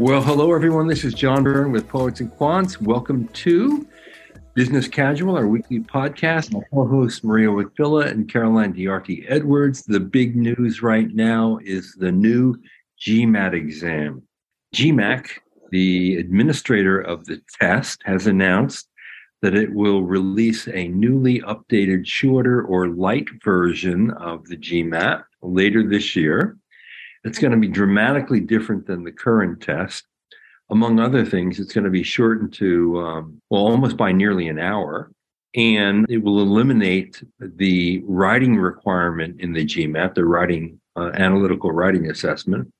Well, 0.00 0.22
hello, 0.22 0.54
everyone. 0.54 0.86
This 0.86 1.04
is 1.04 1.12
John 1.12 1.44
Byrne 1.44 1.72
with 1.72 1.86
Poets 1.86 2.20
and 2.20 2.32
Quants. 2.32 2.80
Welcome 2.80 3.28
to 3.28 3.86
Business 4.54 4.88
Casual, 4.88 5.36
our 5.36 5.46
weekly 5.46 5.80
podcast. 5.80 6.54
My 6.54 6.62
co 6.72 6.86
hosts, 6.86 7.22
Maria 7.22 7.52
Wich-Vila 7.52 8.06
and 8.06 8.26
Caroline 8.26 8.72
Diarte 8.72 9.26
Edwards. 9.28 9.82
The 9.82 10.00
big 10.00 10.36
news 10.36 10.80
right 10.82 11.14
now 11.14 11.58
is 11.62 11.94
the 11.98 12.10
new 12.10 12.56
GMAT 12.98 13.52
exam. 13.52 14.22
GMAC, 14.74 15.32
the 15.70 16.16
administrator 16.16 16.98
of 16.98 17.26
the 17.26 17.42
test, 17.60 18.00
has 18.06 18.26
announced 18.26 18.88
that 19.42 19.54
it 19.54 19.70
will 19.70 20.02
release 20.02 20.66
a 20.68 20.88
newly 20.88 21.40
updated, 21.42 22.06
shorter 22.06 22.62
or 22.62 22.88
light 22.88 23.28
version 23.44 24.12
of 24.12 24.46
the 24.46 24.56
GMAT 24.56 25.24
later 25.42 25.86
this 25.86 26.16
year. 26.16 26.56
It's 27.24 27.38
going 27.38 27.52
to 27.52 27.58
be 27.58 27.68
dramatically 27.68 28.40
different 28.40 28.86
than 28.86 29.04
the 29.04 29.12
current 29.12 29.60
test. 29.60 30.04
Among 30.70 31.00
other 31.00 31.24
things, 31.24 31.58
it's 31.58 31.72
going 31.72 31.84
to 31.84 31.90
be 31.90 32.02
shortened 32.02 32.52
to, 32.54 33.00
um, 33.00 33.42
well, 33.50 33.62
almost 33.62 33.96
by 33.96 34.12
nearly 34.12 34.48
an 34.48 34.58
hour. 34.58 35.10
And 35.54 36.06
it 36.08 36.22
will 36.22 36.40
eliminate 36.40 37.22
the 37.40 38.02
writing 38.06 38.56
requirement 38.56 39.40
in 39.40 39.52
the 39.52 39.64
GMAT, 39.64 40.14
the 40.14 40.24
writing 40.24 40.80
uh, 40.96 41.10
analytical 41.14 41.72
writing 41.72 42.08
assessment. 42.08 42.72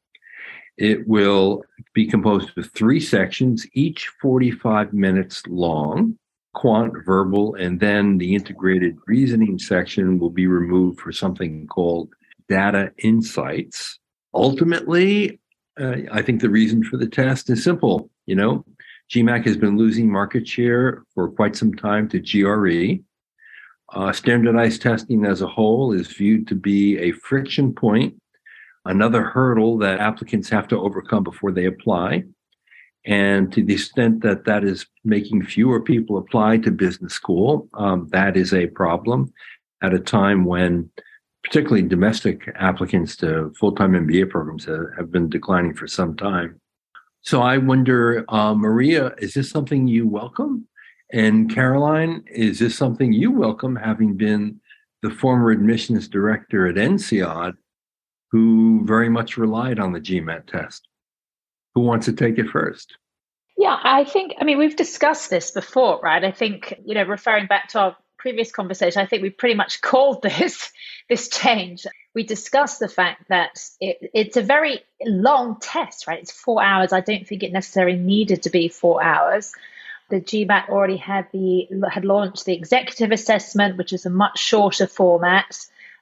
It 0.76 1.06
will 1.06 1.64
be 1.92 2.06
composed 2.06 2.56
of 2.56 2.70
three 2.72 3.00
sections, 3.00 3.66
each 3.74 4.08
45 4.20 4.92
minutes 4.92 5.42
long 5.46 6.16
quant 6.54 6.92
verbal, 7.04 7.54
and 7.54 7.78
then 7.78 8.18
the 8.18 8.34
integrated 8.34 8.96
reasoning 9.06 9.58
section 9.58 10.18
will 10.18 10.30
be 10.30 10.46
removed 10.46 11.00
for 11.00 11.12
something 11.12 11.66
called 11.66 12.08
data 12.48 12.92
insights. 12.98 13.99
Ultimately, 14.34 15.40
uh, 15.80 15.96
I 16.12 16.22
think 16.22 16.40
the 16.40 16.50
reason 16.50 16.84
for 16.84 16.96
the 16.96 17.08
test 17.08 17.50
is 17.50 17.64
simple. 17.64 18.10
You 18.26 18.36
know, 18.36 18.64
GMAC 19.10 19.44
has 19.46 19.56
been 19.56 19.76
losing 19.76 20.10
market 20.10 20.46
share 20.46 21.02
for 21.14 21.28
quite 21.30 21.56
some 21.56 21.74
time 21.74 22.08
to 22.10 22.20
GRE. 22.20 23.02
Uh, 23.92 24.12
standardized 24.12 24.82
testing 24.82 25.24
as 25.24 25.42
a 25.42 25.48
whole 25.48 25.92
is 25.92 26.06
viewed 26.06 26.46
to 26.46 26.54
be 26.54 26.96
a 26.98 27.10
friction 27.10 27.74
point, 27.74 28.14
another 28.84 29.24
hurdle 29.24 29.78
that 29.78 29.98
applicants 29.98 30.48
have 30.48 30.68
to 30.68 30.78
overcome 30.78 31.24
before 31.24 31.50
they 31.50 31.64
apply. 31.64 32.22
And 33.04 33.52
to 33.52 33.64
the 33.64 33.72
extent 33.74 34.22
that 34.22 34.44
that 34.44 34.62
is 34.62 34.86
making 35.04 35.44
fewer 35.44 35.80
people 35.80 36.18
apply 36.18 36.58
to 36.58 36.70
business 36.70 37.14
school, 37.14 37.68
um, 37.74 38.08
that 38.12 38.36
is 38.36 38.54
a 38.54 38.68
problem 38.68 39.32
at 39.82 39.94
a 39.94 39.98
time 39.98 40.44
when 40.44 40.90
particularly 41.50 41.82
domestic 41.82 42.48
applicants 42.54 43.16
to 43.16 43.52
full-time 43.58 43.92
MBA 43.92 44.30
programs 44.30 44.66
have, 44.66 45.10
been 45.10 45.28
declining 45.28 45.74
for 45.74 45.88
some 45.88 46.16
time. 46.16 46.60
So 47.22 47.42
I 47.42 47.58
wonder, 47.58 48.24
uh, 48.28 48.54
Maria, 48.54 49.12
is 49.18 49.34
this 49.34 49.50
something 49.50 49.88
you 49.88 50.06
welcome? 50.06 50.68
And 51.12 51.52
Caroline, 51.52 52.22
is 52.30 52.60
this 52.60 52.78
something 52.78 53.12
you 53.12 53.32
welcome, 53.32 53.74
having 53.74 54.16
been 54.16 54.60
the 55.02 55.10
former 55.10 55.50
admissions 55.50 56.06
director 56.06 56.68
at 56.68 56.76
INSEAD, 56.76 57.54
who 58.30 58.82
very 58.84 59.08
much 59.08 59.36
relied 59.36 59.80
on 59.80 59.92
the 59.92 60.00
GMAT 60.00 60.46
test? 60.46 60.86
Who 61.74 61.80
wants 61.80 62.06
to 62.06 62.12
take 62.12 62.38
it 62.38 62.48
first? 62.48 62.96
Yeah, 63.58 63.76
I 63.82 64.04
think, 64.04 64.34
I 64.40 64.44
mean, 64.44 64.56
we've 64.56 64.76
discussed 64.76 65.30
this 65.30 65.50
before, 65.50 65.98
right? 66.00 66.22
I 66.22 66.30
think, 66.30 66.74
you 66.84 66.94
know, 66.94 67.02
referring 67.02 67.48
back 67.48 67.70
to 67.70 67.80
our 67.80 67.96
previous 68.20 68.52
conversation, 68.52 69.02
I 69.02 69.06
think 69.06 69.22
we 69.22 69.30
pretty 69.30 69.54
much 69.56 69.80
called 69.90 70.22
this 70.22 70.70
this 71.08 71.28
change. 71.28 71.86
We 72.14 72.22
discussed 72.22 72.78
the 72.78 72.88
fact 72.88 73.28
that 73.28 73.62
it, 73.80 74.10
it's 74.14 74.36
a 74.36 74.42
very 74.42 74.80
long 75.04 75.58
test, 75.60 76.06
right? 76.06 76.20
It's 76.20 76.32
four 76.32 76.62
hours. 76.62 76.92
I 76.92 77.00
don't 77.00 77.26
think 77.26 77.42
it 77.42 77.52
necessarily 77.52 77.98
needed 77.98 78.42
to 78.44 78.50
be 78.50 78.68
four 78.68 79.02
hours. 79.02 79.52
The 80.10 80.20
GMAT 80.20 80.68
already 80.68 80.96
had 80.96 81.28
the 81.32 81.68
had 81.90 82.04
launched 82.04 82.44
the 82.44 82.54
executive 82.54 83.12
assessment, 83.12 83.76
which 83.76 83.92
is 83.92 84.06
a 84.06 84.10
much 84.10 84.38
shorter 84.38 84.86
format 84.86 85.56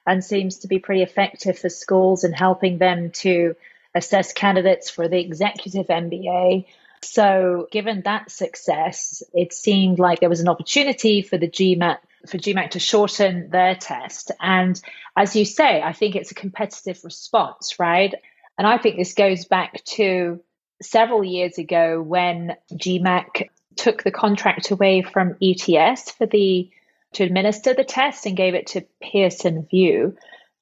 and 0.05 0.23
seems 0.23 0.57
to 0.59 0.67
be 0.67 0.79
pretty 0.79 1.03
effective 1.03 1.59
for 1.59 1.69
schools 1.69 2.23
in 2.23 2.33
helping 2.33 2.79
them 2.79 3.11
to 3.11 3.55
assess 3.93 4.33
candidates 4.33 4.89
for 4.89 5.07
the 5.07 5.19
executive 5.19 5.87
MBA. 5.87 6.65
So, 7.01 7.67
given 7.71 8.01
that 8.01 8.31
success, 8.31 9.23
it 9.33 9.53
seemed 9.53 9.99
like 9.99 10.19
there 10.19 10.29
was 10.29 10.41
an 10.41 10.49
opportunity 10.49 11.21
for 11.21 11.37
the 11.37 11.47
GMAT 11.47 11.99
for 12.27 12.37
GMAC 12.37 12.71
to 12.71 12.79
shorten 12.79 13.49
their 13.49 13.75
test. 13.75 14.31
And 14.39 14.79
as 15.15 15.35
you 15.35 15.45
say, 15.45 15.81
I 15.81 15.93
think 15.93 16.15
it's 16.15 16.31
a 16.31 16.35
competitive 16.35 17.03
response, 17.03 17.79
right? 17.79 18.13
And 18.57 18.67
I 18.67 18.77
think 18.77 18.97
this 18.97 19.13
goes 19.13 19.45
back 19.45 19.83
to 19.85 20.41
several 20.81 21.23
years 21.23 21.57
ago 21.57 22.01
when 22.01 22.55
GMAC 22.73 23.49
took 23.75 24.03
the 24.03 24.11
contract 24.11 24.71
away 24.71 25.01
from 25.01 25.37
ETS 25.41 26.11
for 26.11 26.25
the 26.25 26.69
to 27.13 27.23
administer 27.23 27.73
the 27.73 27.83
test 27.83 28.25
and 28.25 28.37
gave 28.37 28.53
it 28.53 28.67
to 28.67 28.85
Pearson 29.01 29.67
VUE. 29.71 30.15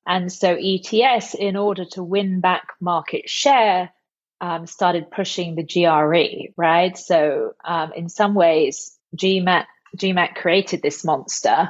And 0.05 0.31
so 0.31 0.55
ETS, 0.55 1.33
in 1.33 1.57
order 1.57 1.83
to 1.91 2.03
win 2.03 2.39
back 2.39 2.69
market 2.79 3.29
share, 3.29 3.91
um, 4.39 4.65
started 4.65 5.11
pushing 5.11 5.55
the 5.55 5.63
GRE, 5.63 6.53
right? 6.55 6.97
So 6.97 7.55
um, 7.65 7.91
in 7.93 8.07
some 8.07 8.33
ways, 8.33 8.97
GMAT, 9.17 9.65
GMAT 9.95 10.35
created 10.35 10.81
this 10.81 11.03
monster 11.03 11.69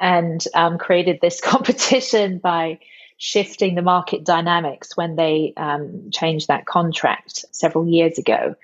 and 0.00 0.44
um, 0.54 0.78
created 0.78 1.20
this 1.20 1.40
competition 1.42 2.38
by 2.38 2.78
shifting 3.16 3.74
the 3.74 3.82
market 3.82 4.24
dynamics 4.24 4.96
when 4.96 5.16
they 5.16 5.54
um, 5.56 6.10
changed 6.10 6.48
that 6.48 6.66
contract 6.66 7.44
several 7.52 7.86
years 7.86 8.18
ago 8.18 8.56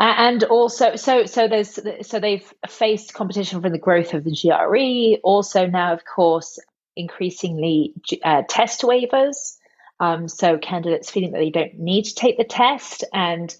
and 0.00 0.44
also 0.44 0.94
so 0.94 1.26
so 1.26 1.48
there's 1.48 1.76
so 2.02 2.20
they've 2.20 2.54
faced 2.68 3.14
competition 3.14 3.60
from 3.60 3.72
the 3.72 3.78
growth 3.78 4.14
of 4.14 4.22
the 4.22 4.30
GRE 4.30 5.20
also 5.24 5.66
now 5.66 5.92
of 5.92 6.04
course 6.04 6.60
increasingly 6.98 7.94
uh, 8.24 8.42
test 8.48 8.82
waivers. 8.82 9.56
Um, 10.00 10.28
so 10.28 10.58
candidates 10.58 11.10
feeling 11.10 11.32
that 11.32 11.38
they 11.38 11.50
don't 11.50 11.78
need 11.78 12.04
to 12.04 12.14
take 12.14 12.36
the 12.36 12.44
test 12.44 13.04
and 13.14 13.54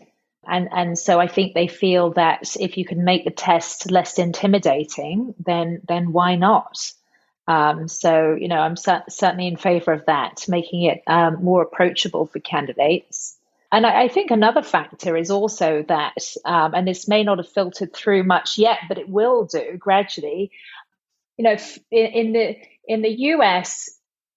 and 0.48 0.68
and 0.72 0.98
so 0.98 1.20
I 1.20 1.28
think 1.28 1.54
they 1.54 1.68
feel 1.68 2.12
that 2.14 2.56
if 2.58 2.76
you 2.76 2.84
can 2.84 3.04
make 3.04 3.24
the 3.24 3.30
test 3.30 3.90
less 3.90 4.18
intimidating, 4.18 5.34
then 5.44 5.80
then 5.86 6.12
why 6.12 6.36
not? 6.36 6.92
Um, 7.46 7.88
so 7.88 8.34
you 8.34 8.48
know, 8.48 8.58
I'm 8.58 8.76
certainly 8.76 9.46
in 9.46 9.56
favour 9.56 9.92
of 9.92 10.06
that, 10.06 10.44
making 10.48 10.84
it 10.84 11.02
um, 11.06 11.42
more 11.42 11.62
approachable 11.62 12.26
for 12.26 12.40
candidates. 12.40 13.36
And 13.70 13.86
I, 13.86 14.04
I, 14.04 14.08
think 14.08 14.30
another 14.30 14.62
factor 14.62 15.14
is 15.14 15.30
also 15.30 15.84
that, 15.88 16.34
um, 16.46 16.74
and 16.74 16.88
this 16.88 17.06
may 17.06 17.22
not 17.22 17.36
have 17.36 17.48
filtered 17.48 17.92
through 17.92 18.22
much 18.22 18.56
yet, 18.56 18.78
but 18.88 18.96
it 18.96 19.10
will 19.10 19.44
do 19.44 19.76
gradually. 19.78 20.50
You 21.36 21.44
know, 21.44 21.56
in, 21.90 22.32
the 22.32 22.56
in 22.86 23.02
the 23.02 23.14
US, 23.34 23.90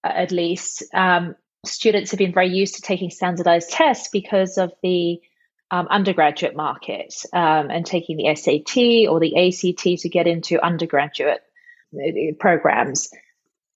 at 0.03 0.31
least, 0.31 0.83
um, 0.93 1.35
students 1.65 2.11
have 2.11 2.17
been 2.17 2.33
very 2.33 2.49
used 2.49 2.75
to 2.75 2.81
taking 2.81 3.09
standardized 3.09 3.69
tests 3.71 4.09
because 4.11 4.57
of 4.57 4.73
the 4.83 5.21
um, 5.71 5.87
undergraduate 5.89 6.55
market 6.55 7.15
um, 7.33 7.71
and 7.71 7.85
taking 7.85 8.17
the 8.17 8.35
SAT 8.35 9.09
or 9.09 9.19
the 9.19 9.47
ACT 9.47 10.01
to 10.01 10.09
get 10.09 10.27
into 10.27 10.63
undergraduate 10.63 11.41
uh, 11.95 12.33
programs. 12.39 13.09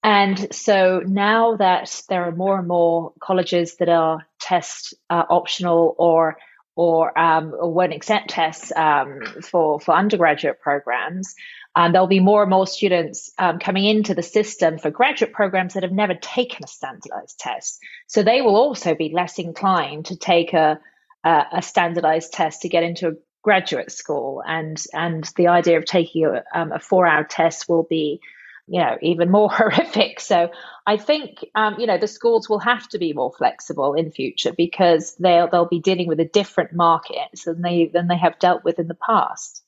And 0.04 0.54
so 0.54 1.02
now 1.04 1.56
that 1.56 2.04
there 2.10 2.26
are 2.26 2.32
more 2.32 2.60
and 2.60 2.68
more 2.68 3.14
colleges 3.20 3.78
that 3.78 3.90
are 3.90 4.28
test 4.40 4.94
uh, 5.10 5.24
optional 5.30 5.96
or 5.98 6.38
or, 6.78 7.18
um, 7.18 7.56
or 7.58 7.72
won't 7.72 7.94
accept 7.94 8.32
tests 8.32 8.70
um, 8.76 9.22
for 9.42 9.80
for 9.80 9.96
undergraduate 9.96 10.60
programs, 10.60 11.34
um, 11.74 11.94
there'll 11.94 12.08
be 12.08 12.20
more 12.20 12.42
and 12.44 12.50
more 12.50 12.68
students 12.68 13.32
um, 13.38 13.60
coming 13.60 13.86
into 13.86 14.14
the 14.14 14.22
system 14.22 14.78
for 14.78 14.92
graduate 14.92 15.32
programs 15.32 15.74
that 15.74 15.84
have 15.84 15.92
never 15.92 16.16
taken 16.16 16.66
a 16.66 16.68
standardized 16.68 17.40
test. 17.40 17.80
So 18.08 18.24
they 18.24 18.42
will 18.42 18.58
also 18.58 18.94
be 18.94 19.14
less 19.14 19.40
inclined 19.40 20.08
to 20.08 20.18
take 20.18 20.54
a, 20.54 20.80
a, 21.26 21.46
a 21.54 21.62
standardized 21.62 22.32
test 22.32 22.62
to 22.62 22.70
get 22.70 22.84
into 22.84 23.10
a 23.10 23.14
graduate 23.44 23.92
school. 23.92 24.42
And, 24.48 24.82
and 24.94 25.30
the 25.36 25.48
idea 25.48 25.78
of 25.78 25.86
taking 25.86 26.26
a, 26.26 26.44
um, 26.58 26.72
a 26.72 26.80
four 26.80 27.06
hour 27.06 27.24
test 27.24 27.68
will 27.68 27.84
be 27.84 28.22
you 28.68 28.80
know 28.80 28.98
even 29.04 29.30
more 29.30 29.48
horrific 29.52 30.20
so 30.20 30.50
i 30.88 30.98
think 30.98 31.46
um, 31.54 31.76
you 31.78 31.86
know 31.86 32.00
the 32.00 32.08
schools 32.08 32.50
will 32.50 32.58
have 32.58 32.90
to 32.90 32.98
be 32.98 33.14
more 33.14 33.32
flexible 33.38 33.94
in 33.94 34.10
future 34.10 34.52
because 34.58 35.16
they'll 35.20 35.48
they'll 35.48 35.68
be 35.68 35.80
dealing 35.80 36.08
with 36.08 36.20
a 36.20 36.26
different 36.26 36.74
market 36.74 37.30
than 37.46 37.62
they 37.62 37.92
than 37.94 38.08
they 38.08 38.18
have 38.18 38.40
dealt 38.40 38.64
with 38.64 38.80
in 38.80 38.88
the 38.88 38.98
past 39.06 39.62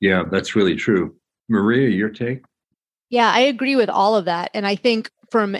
yeah 0.00 0.22
that's 0.30 0.54
really 0.54 0.76
true 0.76 1.16
Maria, 1.52 1.88
your 1.88 2.08
take? 2.08 2.42
Yeah, 3.10 3.30
I 3.30 3.40
agree 3.40 3.76
with 3.76 3.90
all 3.90 4.16
of 4.16 4.24
that. 4.24 4.50
And 4.54 4.66
I 4.66 4.74
think 4.74 5.10
from, 5.30 5.56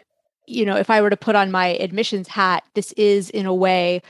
you 0.47 0.65
know, 0.65 0.77
if 0.77 0.91
I 0.91 1.03
were 1.03 1.11
to 1.11 1.17
put 1.17 1.37
on 1.37 1.51
my 1.51 1.69
admissions 1.69 2.29
hat, 2.29 2.65
this 2.75 2.93
is 2.93 3.31
in 3.31 3.47
a 3.47 3.55
way 3.55 4.03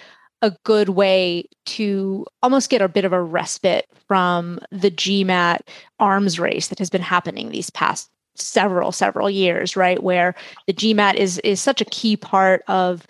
a 0.43 0.51
good 0.65 0.91
way 0.91 1.49
to 1.65 2.27
almost 2.43 2.69
get 2.69 2.83
a 2.83 2.89
bit 2.89 3.05
of 3.05 3.13
a 3.13 3.23
respite 3.23 3.87
from 4.09 4.59
the 4.71 4.91
GMAT 4.91 5.61
arms 6.01 6.39
race 6.39 6.69
that 6.69 6.79
has 6.79 6.91
been 6.91 7.03
happening 7.03 7.51
these 7.51 7.71
past 7.71 8.11
several 8.35 8.93
several 8.93 9.29
years 9.29 9.77
right 9.77 10.03
where 10.03 10.35
the 10.67 10.73
gmat 10.73 11.17
is 11.17 11.39
is 11.41 11.61
such 11.61 11.83
a 11.83 11.85
key 11.85 12.17
part 12.17 12.63
of 12.67 13.07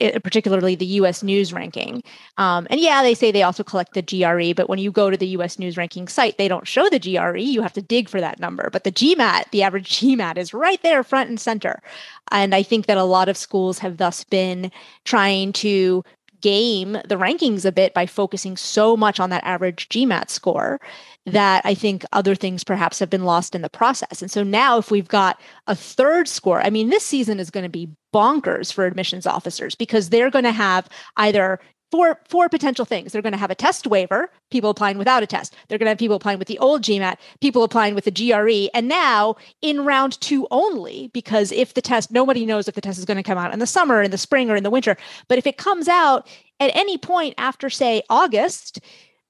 it, 0.00 0.22
particularly 0.24 0.74
the 0.74 0.86
US 0.86 1.22
News 1.22 1.52
ranking. 1.52 2.02
Um, 2.36 2.66
and 2.68 2.80
yeah, 2.80 3.02
they 3.02 3.14
say 3.14 3.30
they 3.30 3.44
also 3.44 3.62
collect 3.62 3.94
the 3.94 4.02
GRE, 4.02 4.52
but 4.54 4.68
when 4.68 4.78
you 4.78 4.90
go 4.90 5.08
to 5.08 5.16
the 5.16 5.28
US 5.28 5.58
News 5.58 5.76
ranking 5.76 6.08
site, 6.08 6.36
they 6.36 6.48
don't 6.48 6.66
show 6.66 6.88
the 6.88 6.98
GRE. 6.98 7.38
You 7.38 7.62
have 7.62 7.72
to 7.74 7.82
dig 7.82 8.08
for 8.08 8.20
that 8.20 8.40
number. 8.40 8.70
But 8.72 8.84
the 8.84 8.92
GMAT, 8.92 9.50
the 9.50 9.62
average 9.62 9.90
GMAT, 10.00 10.36
is 10.36 10.52
right 10.52 10.82
there 10.82 11.04
front 11.04 11.28
and 11.28 11.40
center. 11.40 11.80
And 12.32 12.54
I 12.54 12.62
think 12.62 12.86
that 12.86 12.98
a 12.98 13.04
lot 13.04 13.28
of 13.28 13.36
schools 13.36 13.78
have 13.78 13.98
thus 13.98 14.24
been 14.24 14.72
trying 15.04 15.52
to 15.54 16.04
game 16.44 16.92
the 17.08 17.16
rankings 17.16 17.64
a 17.64 17.72
bit 17.72 17.94
by 17.94 18.04
focusing 18.04 18.54
so 18.54 18.98
much 18.98 19.18
on 19.18 19.30
that 19.30 19.42
average 19.44 19.88
GMAT 19.88 20.28
score 20.28 20.78
that 21.24 21.62
I 21.64 21.72
think 21.72 22.04
other 22.12 22.34
things 22.34 22.62
perhaps 22.62 22.98
have 22.98 23.08
been 23.08 23.24
lost 23.24 23.54
in 23.54 23.62
the 23.62 23.70
process. 23.70 24.20
And 24.20 24.30
so 24.30 24.42
now, 24.42 24.76
if 24.76 24.90
we've 24.90 25.08
got 25.08 25.40
a 25.66 25.74
third 25.74 26.28
score, 26.28 26.60
I 26.60 26.68
mean, 26.68 26.90
this 26.90 27.02
season 27.02 27.40
is 27.40 27.50
going 27.50 27.62
to 27.62 27.70
be 27.70 27.88
bonkers 28.12 28.70
for 28.70 28.84
admissions 28.84 29.26
officers 29.26 29.74
because 29.74 30.10
they're 30.10 30.30
going 30.30 30.44
to 30.44 30.52
have 30.52 30.86
either 31.16 31.60
four 31.90 32.20
four 32.28 32.48
potential 32.48 32.84
things. 32.84 33.12
They're 33.12 33.22
going 33.22 33.32
to 33.32 33.38
have 33.38 33.50
a 33.50 33.54
test 33.54 33.86
waiver, 33.86 34.30
people 34.50 34.70
applying 34.70 34.98
without 34.98 35.22
a 35.22 35.26
test. 35.26 35.54
They're 35.68 35.78
going 35.78 35.86
to 35.86 35.90
have 35.90 35.98
people 35.98 36.16
applying 36.16 36.38
with 36.38 36.48
the 36.48 36.58
old 36.58 36.82
GMAT, 36.82 37.16
people 37.40 37.62
applying 37.62 37.94
with 37.94 38.04
the 38.04 38.10
GRE, 38.10 38.70
and 38.74 38.88
now 38.88 39.36
in 39.62 39.84
round 39.84 40.20
two 40.20 40.46
only, 40.50 41.10
because 41.12 41.52
if 41.52 41.74
the 41.74 41.82
test, 41.82 42.10
nobody 42.10 42.46
knows 42.46 42.68
if 42.68 42.74
the 42.74 42.80
test 42.80 42.98
is 42.98 43.04
going 43.04 43.16
to 43.16 43.22
come 43.22 43.38
out 43.38 43.52
in 43.52 43.58
the 43.58 43.66
summer, 43.66 44.02
in 44.02 44.10
the 44.10 44.18
spring, 44.18 44.50
or 44.50 44.56
in 44.56 44.62
the 44.62 44.70
winter. 44.70 44.96
But 45.28 45.38
if 45.38 45.46
it 45.46 45.56
comes 45.56 45.88
out 45.88 46.26
at 46.60 46.74
any 46.74 46.98
point 46.98 47.34
after, 47.38 47.70
say, 47.70 48.02
August, 48.10 48.80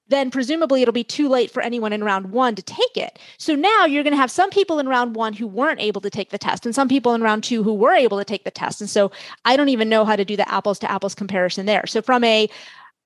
then 0.07 0.31
presumably 0.31 0.81
it'll 0.81 0.91
be 0.91 1.03
too 1.03 1.27
late 1.27 1.51
for 1.51 1.61
anyone 1.61 1.93
in 1.93 2.03
round 2.03 2.31
one 2.31 2.55
to 2.55 2.61
take 2.61 2.95
it. 2.95 3.19
So 3.37 3.55
now 3.55 3.85
you're 3.85 4.03
going 4.03 4.13
to 4.13 4.17
have 4.17 4.31
some 4.31 4.49
people 4.49 4.79
in 4.79 4.87
round 4.87 5.15
one 5.15 5.33
who 5.33 5.47
weren't 5.47 5.81
able 5.81 6.01
to 6.01 6.09
take 6.09 6.29
the 6.29 6.37
test, 6.37 6.65
and 6.65 6.75
some 6.75 6.87
people 6.87 7.13
in 7.13 7.21
round 7.21 7.43
two 7.43 7.63
who 7.63 7.73
were 7.73 7.93
able 7.93 8.17
to 8.17 8.25
take 8.25 8.43
the 8.43 8.51
test. 8.51 8.81
And 8.81 8.89
so 8.89 9.11
I 9.45 9.57
don't 9.57 9.69
even 9.69 9.89
know 9.89 10.05
how 10.05 10.15
to 10.15 10.25
do 10.25 10.35
the 10.35 10.49
apples 10.51 10.79
to 10.79 10.91
apples 10.91 11.15
comparison 11.15 11.65
there. 11.65 11.85
So 11.87 12.01
from 12.01 12.23
a 12.23 12.49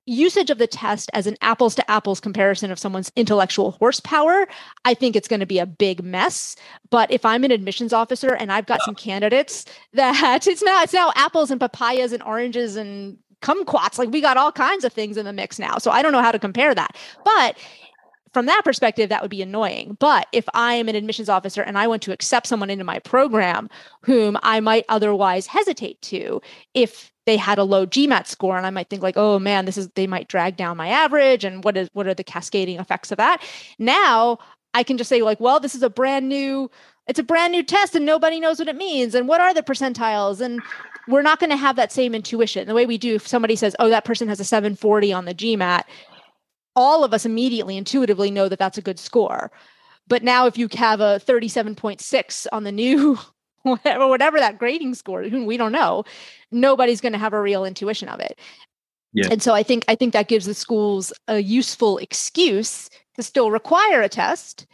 usage 0.06 0.50
of 0.50 0.58
the 0.58 0.66
test 0.66 1.10
as 1.14 1.26
an 1.26 1.36
apples 1.40 1.74
to 1.76 1.90
apples 1.90 2.20
comparison 2.20 2.70
of 2.70 2.78
someone's 2.78 3.12
intellectual 3.16 3.72
horsepower, 3.72 4.46
I 4.84 4.94
think 4.94 5.14
it's 5.14 5.28
going 5.28 5.40
to 5.40 5.46
be 5.46 5.58
a 5.58 5.66
big 5.66 6.02
mess. 6.02 6.56
But 6.90 7.10
if 7.12 7.24
I'm 7.24 7.44
an 7.44 7.52
admissions 7.52 7.92
officer 7.92 8.34
and 8.34 8.50
I've 8.50 8.66
got 8.66 8.82
some 8.82 8.94
candidates 8.94 9.64
that 9.92 10.46
it's 10.46 10.62
not, 10.62 10.84
it's 10.84 10.92
now 10.92 11.12
apples 11.14 11.50
and 11.50 11.60
papayas 11.60 12.12
and 12.12 12.22
oranges 12.22 12.76
and 12.76 13.18
kumquats. 13.42 13.98
Like 13.98 14.10
we 14.10 14.20
got 14.20 14.36
all 14.36 14.52
kinds 14.52 14.84
of 14.84 14.92
things 14.92 15.16
in 15.16 15.24
the 15.24 15.32
mix 15.32 15.58
now. 15.58 15.78
So 15.78 15.90
I 15.90 16.02
don't 16.02 16.12
know 16.12 16.22
how 16.22 16.32
to 16.32 16.38
compare 16.38 16.74
that. 16.74 16.96
But 17.24 17.56
from 18.32 18.46
that 18.46 18.62
perspective, 18.64 19.08
that 19.08 19.22
would 19.22 19.30
be 19.30 19.42
annoying. 19.42 19.96
But 19.98 20.28
if 20.32 20.44
I 20.54 20.74
am 20.74 20.88
an 20.88 20.94
admissions 20.94 21.28
officer 21.28 21.62
and 21.62 21.76
I 21.76 21.86
want 21.88 22.02
to 22.02 22.12
accept 22.12 22.46
someone 22.46 22.70
into 22.70 22.84
my 22.84 23.00
program 23.00 23.68
whom 24.02 24.38
I 24.42 24.60
might 24.60 24.84
otherwise 24.88 25.46
hesitate 25.46 26.00
to, 26.02 26.40
if 26.74 27.10
they 27.26 27.36
had 27.36 27.58
a 27.58 27.64
low 27.64 27.86
GMAT 27.86 28.26
score, 28.26 28.56
and 28.56 28.66
I 28.66 28.70
might 28.70 28.88
think 28.88 29.02
like, 29.02 29.16
oh 29.16 29.38
man, 29.38 29.64
this 29.64 29.76
is 29.76 29.88
they 29.94 30.06
might 30.06 30.28
drag 30.28 30.56
down 30.56 30.76
my 30.76 30.88
average, 30.88 31.44
and 31.44 31.64
what 31.64 31.76
is 31.76 31.88
what 31.92 32.06
are 32.06 32.14
the 32.14 32.24
cascading 32.24 32.78
effects 32.78 33.10
of 33.10 33.18
that? 33.18 33.42
Now 33.78 34.38
I 34.74 34.84
can 34.84 34.96
just 34.96 35.08
say 35.08 35.22
like, 35.22 35.40
well, 35.40 35.58
this 35.60 35.74
is 35.74 35.82
a 35.82 35.90
brand 35.90 36.28
new 36.28 36.70
it's 37.06 37.18
a 37.18 37.24
brand 37.24 37.50
new 37.50 37.64
test 37.64 37.96
and 37.96 38.06
nobody 38.06 38.38
knows 38.38 38.60
what 38.60 38.68
it 38.68 38.76
means 38.76 39.16
and 39.16 39.26
what 39.26 39.40
are 39.40 39.52
the 39.52 39.64
percentiles 39.64 40.40
and 40.40 40.60
we're 41.10 41.22
not 41.22 41.40
going 41.40 41.50
to 41.50 41.56
have 41.56 41.76
that 41.76 41.92
same 41.92 42.14
intuition. 42.14 42.66
The 42.66 42.74
way 42.74 42.86
we 42.86 42.98
do 42.98 43.16
if 43.16 43.26
somebody 43.26 43.56
says 43.56 43.76
oh 43.78 43.88
that 43.88 44.04
person 44.04 44.28
has 44.28 44.40
a 44.40 44.44
740 44.44 45.12
on 45.12 45.24
the 45.24 45.34
gmat 45.34 45.84
all 46.76 47.04
of 47.04 47.12
us 47.12 47.26
immediately 47.26 47.76
intuitively 47.76 48.30
know 48.30 48.48
that 48.48 48.58
that's 48.58 48.78
a 48.78 48.82
good 48.82 48.98
score. 48.98 49.50
But 50.08 50.22
now 50.22 50.46
if 50.46 50.56
you 50.56 50.68
have 50.74 51.00
a 51.00 51.20
37.6 51.24 52.46
on 52.52 52.64
the 52.64 52.72
new 52.72 53.18
whatever 53.62 54.08
whatever 54.08 54.38
that 54.38 54.58
grading 54.58 54.94
score 54.94 55.22
we 55.22 55.56
don't 55.56 55.72
know. 55.72 56.04
Nobody's 56.50 57.00
going 57.00 57.12
to 57.12 57.18
have 57.18 57.32
a 57.32 57.40
real 57.40 57.64
intuition 57.64 58.08
of 58.08 58.20
it. 58.20 58.38
Yeah. 59.12 59.26
and 59.28 59.42
so 59.42 59.54
i 59.54 59.64
think 59.64 59.84
i 59.88 59.96
think 59.96 60.12
that 60.12 60.28
gives 60.28 60.46
the 60.46 60.54
schools 60.54 61.12
a 61.26 61.40
useful 61.40 61.98
excuse 61.98 62.88
to 63.16 63.24
still 63.24 63.50
require 63.50 64.02
a 64.02 64.08
test 64.08 64.68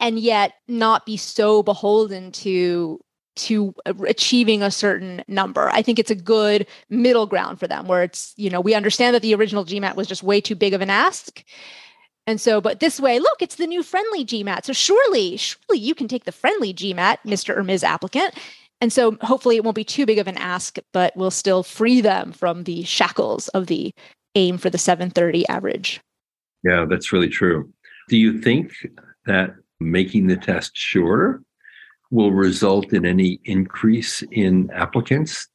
and 0.00 0.18
yet 0.18 0.52
not 0.68 1.06
be 1.06 1.16
so 1.16 1.62
beholden 1.62 2.30
to 2.32 3.00
to 3.46 3.74
achieving 3.86 4.62
a 4.62 4.70
certain 4.70 5.22
number. 5.28 5.70
I 5.70 5.82
think 5.82 5.98
it's 5.98 6.10
a 6.10 6.14
good 6.14 6.66
middle 6.88 7.26
ground 7.26 7.58
for 7.58 7.66
them 7.66 7.86
where 7.86 8.02
it's, 8.02 8.34
you 8.36 8.50
know, 8.50 8.60
we 8.60 8.74
understand 8.74 9.14
that 9.14 9.22
the 9.22 9.34
original 9.34 9.64
GMAT 9.64 9.96
was 9.96 10.06
just 10.06 10.22
way 10.22 10.40
too 10.40 10.54
big 10.54 10.74
of 10.74 10.80
an 10.80 10.90
ask. 10.90 11.44
And 12.26 12.40
so, 12.40 12.60
but 12.60 12.80
this 12.80 13.00
way, 13.00 13.18
look, 13.18 13.40
it's 13.40 13.56
the 13.56 13.66
new 13.66 13.82
friendly 13.82 14.24
GMAT. 14.24 14.64
So 14.64 14.72
surely, 14.72 15.36
surely 15.36 15.78
you 15.78 15.94
can 15.94 16.08
take 16.08 16.24
the 16.24 16.32
friendly 16.32 16.72
GMAT, 16.72 17.18
Mr. 17.26 17.56
or 17.56 17.64
Ms. 17.64 17.82
applicant. 17.82 18.34
And 18.80 18.92
so 18.92 19.16
hopefully 19.20 19.56
it 19.56 19.64
won't 19.64 19.74
be 19.74 19.84
too 19.84 20.06
big 20.06 20.18
of 20.18 20.28
an 20.28 20.38
ask, 20.38 20.78
but 20.92 21.16
we'll 21.16 21.30
still 21.30 21.62
free 21.62 22.00
them 22.00 22.32
from 22.32 22.64
the 22.64 22.82
shackles 22.84 23.48
of 23.48 23.66
the 23.66 23.92
aim 24.34 24.58
for 24.58 24.70
the 24.70 24.78
730 24.78 25.46
average. 25.48 26.00
Yeah, 26.62 26.86
that's 26.88 27.12
really 27.12 27.28
true. 27.28 27.72
Do 28.08 28.16
you 28.16 28.40
think 28.40 28.72
that 29.26 29.50
making 29.80 30.26
the 30.26 30.36
test 30.36 30.72
shorter 30.74 31.42
will 32.10 32.32
result 32.32 32.92
in 32.92 33.06
any 33.06 33.40
increase 33.44 34.22
in 34.30 34.70
applicants 34.72 35.48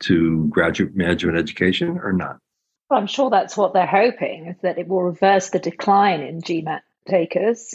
to 0.00 0.46
graduate 0.48 0.94
management 0.94 1.38
education 1.38 1.98
or 2.02 2.12
not? 2.12 2.38
Well, 2.88 3.00
I'm 3.00 3.06
sure 3.06 3.30
that's 3.30 3.56
what 3.56 3.72
they're 3.72 3.86
hoping 3.86 4.46
is 4.46 4.56
that 4.62 4.78
it 4.78 4.88
will 4.88 5.02
reverse 5.02 5.50
the 5.50 5.58
decline 5.58 6.20
in 6.20 6.42
GMAT 6.42 6.80
takers. 7.08 7.74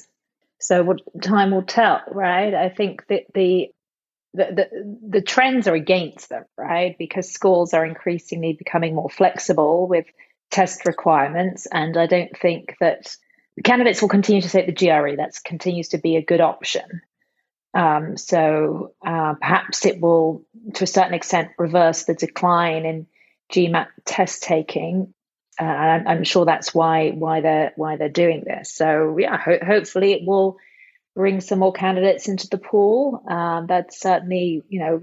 So 0.59 0.83
what 0.83 1.01
time 1.21 1.51
will 1.51 1.63
tell, 1.63 2.01
right? 2.11 2.53
I 2.53 2.69
think 2.69 3.07
that 3.07 3.23
the 3.33 3.69
the, 4.33 4.67
the, 4.69 4.97
the 5.11 5.21
trends 5.21 5.65
are 5.65 5.75
against 5.75 6.27
them, 6.27 6.43
right? 6.57 6.97
Because 6.99 7.31
schools 7.31 7.73
are 7.73 7.85
increasingly 7.85 8.51
becoming 8.51 8.93
more 8.93 9.09
flexible 9.09 9.87
with 9.87 10.05
test 10.51 10.85
requirements. 10.85 11.67
And 11.71 11.95
I 11.95 12.05
don't 12.05 12.37
think 12.37 12.75
that 12.81 13.15
candidates 13.63 14.01
will 14.01 14.09
continue 14.09 14.41
to 14.41 14.49
take 14.49 14.65
the 14.65 14.73
GRE. 14.73 15.15
That 15.15 15.39
continues 15.45 15.87
to 15.89 15.97
be 15.97 16.17
a 16.17 16.21
good 16.21 16.41
option. 16.41 16.83
Um, 17.75 18.15
so 18.15 18.93
uh, 19.05 19.33
perhaps 19.35 19.85
it 19.85 19.99
will, 19.99 20.45
to 20.75 20.85
a 20.85 20.87
certain 20.87 21.13
extent, 21.13 21.49
reverse 21.59 22.05
the 22.05 22.13
decline 22.13 22.85
in 22.85 23.05
GMAT 23.51 23.87
test 24.05 24.43
taking. 24.43 25.13
Uh, 25.59 25.65
I'm, 25.65 26.07
I'm, 26.07 26.23
sure 26.23 26.45
that's 26.45 26.73
why 26.73 27.11
why 27.11 27.41
they're 27.41 27.73
why 27.75 27.97
they're 27.97 28.09
doing 28.09 28.43
this. 28.45 28.73
So 28.73 29.17
yeah, 29.19 29.37
ho- 29.37 29.63
hopefully 29.65 30.13
it 30.13 30.25
will 30.25 30.57
bring 31.15 31.39
some 31.41 31.59
more 31.59 31.71
candidates 31.71 32.27
into 32.27 32.47
the 32.49 32.57
pool. 32.57 33.23
Um, 33.27 33.67
that's 33.67 33.99
certainly 33.99 34.63
you 34.67 34.79
know 34.79 35.01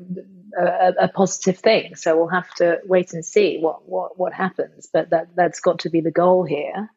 a, 0.58 0.92
a, 1.04 1.08
positive 1.08 1.58
thing. 1.58 1.94
So 1.94 2.16
we'll 2.16 2.28
have 2.28 2.52
to 2.54 2.80
wait 2.85 3.14
and 3.14 3.25
see 3.25 3.58
what 3.58 3.88
what 3.88 4.18
what 4.18 4.32
happens. 4.32 4.88
But 4.92 5.11
that 5.11 5.28
that's 5.37 5.61
got 5.61 5.78
to 5.80 5.90
be 5.90 6.00
the 6.00 6.11
goal 6.11 6.44
here. 6.44 6.90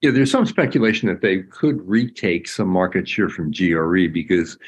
Yeah, 0.00 0.10
there's 0.10 0.30
some 0.30 0.46
speculation 0.46 1.08
that 1.08 1.22
they 1.22 1.42
could 1.42 1.80
retake 1.88 2.46
some 2.46 2.68
market 2.68 3.08
share 3.08 3.28
from 3.28 3.50
GRE 3.50 4.08
because 4.12 4.58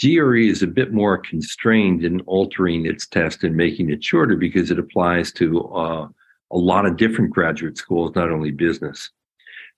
GRE 0.00 0.36
is 0.36 0.62
a 0.62 0.66
bit 0.66 0.92
more 0.92 1.16
constrained 1.16 2.04
in 2.04 2.20
altering 2.22 2.84
its 2.84 3.06
test 3.06 3.44
and 3.44 3.56
making 3.56 3.90
it 3.90 4.04
shorter 4.04 4.36
because 4.36 4.70
it 4.70 4.78
applies 4.78 5.32
to 5.32 5.64
uh, 5.68 6.08
a 6.50 6.56
lot 6.56 6.86
of 6.86 6.96
different 6.96 7.30
graduate 7.30 7.78
schools, 7.78 8.14
not 8.14 8.30
only 8.30 8.50
business. 8.50 9.10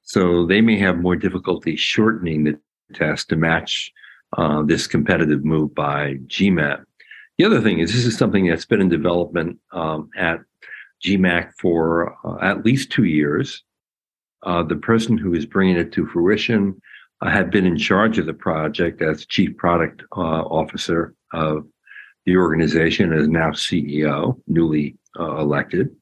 So 0.03 0.47
they 0.47 0.61
may 0.61 0.79
have 0.79 0.99
more 0.99 1.17
difficulty 1.17 1.77
shortening 1.77 2.45
the 2.45 2.59
test 2.95 3.29
to 3.29 3.37
match 3.37 3.93
uh, 4.37 4.63
this 4.63 4.87
competitive 4.87 5.45
move 5.45 5.75
by 5.75 6.15
GMAT. 6.27 6.85
The 7.39 7.45
other 7.45 7.61
thing 7.61 7.79
is, 7.79 7.93
this 7.93 8.05
is 8.05 8.17
something 8.17 8.47
that's 8.47 8.65
been 8.65 8.81
in 8.81 8.89
development 8.89 9.59
um, 9.73 10.11
at 10.17 10.41
GMAC 11.05 11.53
for 11.61 12.17
uh, 12.25 12.39
at 12.43 12.65
least 12.65 12.91
two 12.91 13.05
years. 13.05 13.63
Uh, 14.43 14.63
the 14.63 14.77
person 14.77 15.17
who 15.17 15.35
is 15.35 15.47
bringing 15.47 15.77
it 15.77 15.93
to 15.93 16.07
fruition 16.07 16.81
uh, 17.21 17.31
had 17.31 17.51
been 17.51 17.67
in 17.67 17.77
charge 17.77 18.19
of 18.19 18.27
the 18.27 18.35
project 18.35 19.03
as 19.03 19.27
chief 19.27 19.57
product 19.57 20.03
uh, 20.17 20.43
officer 20.43 21.15
of 21.33 21.67
the 22.27 22.37
organization, 22.37 23.13
is 23.13 23.29
now 23.29 23.51
CEO, 23.51 24.41
newly 24.47 24.97
uh, 25.19 25.37
elected. 25.37 25.95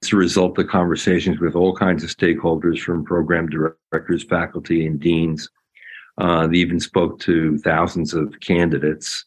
It's 0.00 0.12
a 0.12 0.16
result 0.16 0.58
of 0.58 0.68
conversations 0.68 1.40
with 1.40 1.54
all 1.54 1.74
kinds 1.74 2.02
of 2.02 2.10
stakeholders, 2.10 2.80
from 2.80 3.04
program 3.04 3.48
directors, 3.48 4.24
faculty, 4.24 4.86
and 4.86 4.98
deans. 4.98 5.48
Uh, 6.18 6.46
they 6.46 6.58
even 6.58 6.80
spoke 6.80 7.20
to 7.20 7.58
thousands 7.58 8.14
of 8.14 8.34
candidates. 8.40 9.24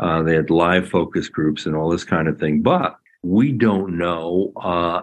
Uh, 0.00 0.22
they 0.22 0.34
had 0.34 0.50
live 0.50 0.88
focus 0.88 1.28
groups 1.28 1.66
and 1.66 1.74
all 1.76 1.88
this 1.88 2.04
kind 2.04 2.28
of 2.28 2.38
thing. 2.38 2.62
But 2.62 2.96
we 3.22 3.52
don't 3.52 3.96
know 3.96 4.52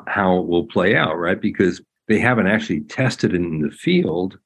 how 0.07 0.37
it 0.39 0.47
will 0.47 0.65
play 0.65 0.95
out, 0.95 1.17
right? 1.17 1.41
Because 1.41 1.81
they 2.07 2.19
haven't 2.19 2.47
actually 2.47 2.81
tested 2.81 3.33
it 3.33 3.37
in 3.37 3.61
the 3.61 3.71
field. 3.71 4.37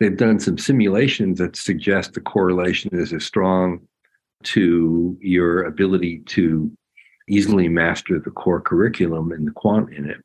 They've 0.00 0.16
done 0.16 0.40
some 0.40 0.56
simulations 0.56 1.38
that 1.38 1.56
suggest 1.56 2.14
the 2.14 2.22
correlation 2.22 2.90
is 2.94 3.12
as 3.12 3.24
strong 3.24 3.86
to 4.44 5.18
your 5.20 5.64
ability 5.64 6.20
to 6.26 6.72
easily 7.28 7.68
master 7.68 8.18
the 8.18 8.30
core 8.30 8.62
curriculum 8.62 9.30
and 9.30 9.46
the 9.46 9.52
quant 9.52 9.92
in 9.92 10.08
it. 10.08 10.24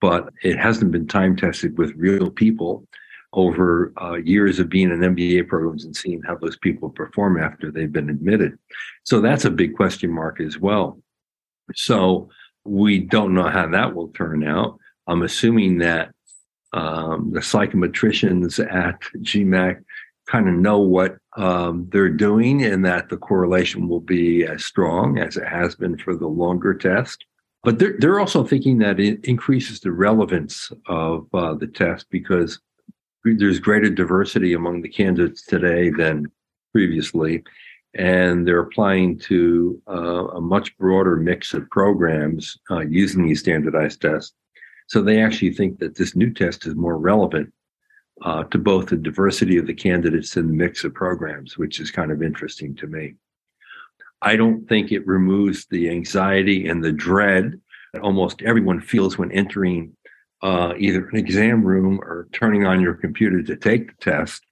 But 0.00 0.32
it 0.42 0.58
hasn't 0.58 0.90
been 0.90 1.06
time 1.06 1.36
tested 1.36 1.78
with 1.78 1.94
real 1.96 2.30
people 2.30 2.86
over 3.32 3.92
uh, 4.00 4.14
years 4.14 4.58
of 4.58 4.68
being 4.68 4.90
in 4.90 5.00
MBA 5.00 5.48
programs 5.48 5.84
and 5.84 5.96
seeing 5.96 6.22
how 6.22 6.36
those 6.36 6.56
people 6.56 6.90
perform 6.90 7.40
after 7.40 7.70
they've 7.70 7.92
been 7.92 8.10
admitted. 8.10 8.58
So 9.04 9.20
that's 9.20 9.44
a 9.44 9.50
big 9.50 9.76
question 9.76 10.10
mark 10.10 10.40
as 10.40 10.58
well. 10.58 10.98
So 11.74 12.30
we 12.64 13.00
don't 13.00 13.34
know 13.34 13.48
how 13.48 13.68
that 13.68 13.94
will 13.94 14.08
turn 14.08 14.46
out. 14.46 14.78
I'm 15.06 15.22
assuming 15.22 15.78
that 15.78 16.10
um, 16.72 17.30
the 17.32 17.40
psychometricians 17.40 18.60
at 18.72 19.00
GMAC 19.18 19.82
kind 20.26 20.48
of 20.48 20.54
know 20.54 20.78
what 20.78 21.16
um, 21.36 21.88
they're 21.90 22.10
doing 22.10 22.62
and 22.62 22.84
that 22.84 23.08
the 23.08 23.16
correlation 23.16 23.88
will 23.88 24.00
be 24.00 24.44
as 24.44 24.64
strong 24.64 25.18
as 25.18 25.36
it 25.36 25.46
has 25.46 25.74
been 25.74 25.96
for 25.96 26.14
the 26.14 26.26
longer 26.26 26.74
test. 26.74 27.24
But 27.64 27.78
they're, 27.78 27.96
they're 27.98 28.20
also 28.20 28.44
thinking 28.44 28.78
that 28.78 29.00
it 29.00 29.24
increases 29.24 29.80
the 29.80 29.90
relevance 29.90 30.70
of 30.86 31.26
uh, 31.32 31.54
the 31.54 31.66
test 31.66 32.06
because 32.10 32.60
there's 33.24 33.58
greater 33.58 33.90
diversity 33.90 34.52
among 34.52 34.82
the 34.82 34.88
candidates 34.88 35.44
today 35.44 35.90
than 35.90 36.30
previously. 36.72 37.42
And 37.94 38.46
they're 38.46 38.60
applying 38.60 39.18
to 39.20 39.80
uh, 39.88 40.28
a 40.28 40.40
much 40.40 40.76
broader 40.76 41.16
mix 41.16 41.54
of 41.54 41.68
programs 41.70 42.58
uh, 42.70 42.80
using 42.80 43.26
these 43.26 43.40
standardized 43.40 44.02
tests. 44.02 44.34
So 44.88 45.02
they 45.02 45.22
actually 45.22 45.52
think 45.52 45.78
that 45.78 45.96
this 45.96 46.16
new 46.16 46.32
test 46.32 46.66
is 46.66 46.74
more 46.74 46.98
relevant 46.98 47.52
uh, 48.22 48.44
to 48.44 48.58
both 48.58 48.86
the 48.86 48.96
diversity 48.96 49.58
of 49.58 49.66
the 49.66 49.74
candidates 49.74 50.36
and 50.36 50.48
the 50.48 50.54
mix 50.54 50.82
of 50.82 50.94
programs, 50.94 51.56
which 51.56 51.78
is 51.78 51.90
kind 51.90 52.10
of 52.10 52.22
interesting 52.22 52.74
to 52.76 52.86
me. 52.86 53.14
I 54.22 54.34
don't 54.34 54.66
think 54.68 54.90
it 54.90 55.06
removes 55.06 55.66
the 55.66 55.90
anxiety 55.90 56.68
and 56.68 56.82
the 56.82 56.92
dread 56.92 57.60
that 57.92 58.02
almost 58.02 58.42
everyone 58.42 58.80
feels 58.80 59.16
when 59.16 59.30
entering 59.30 59.94
uh, 60.42 60.72
either 60.78 61.08
an 61.08 61.16
exam 61.16 61.62
room 61.62 62.00
or 62.00 62.28
turning 62.32 62.66
on 62.66 62.80
your 62.80 62.94
computer 62.94 63.42
to 63.42 63.56
take 63.56 63.88
the 63.88 64.10
test. 64.10 64.42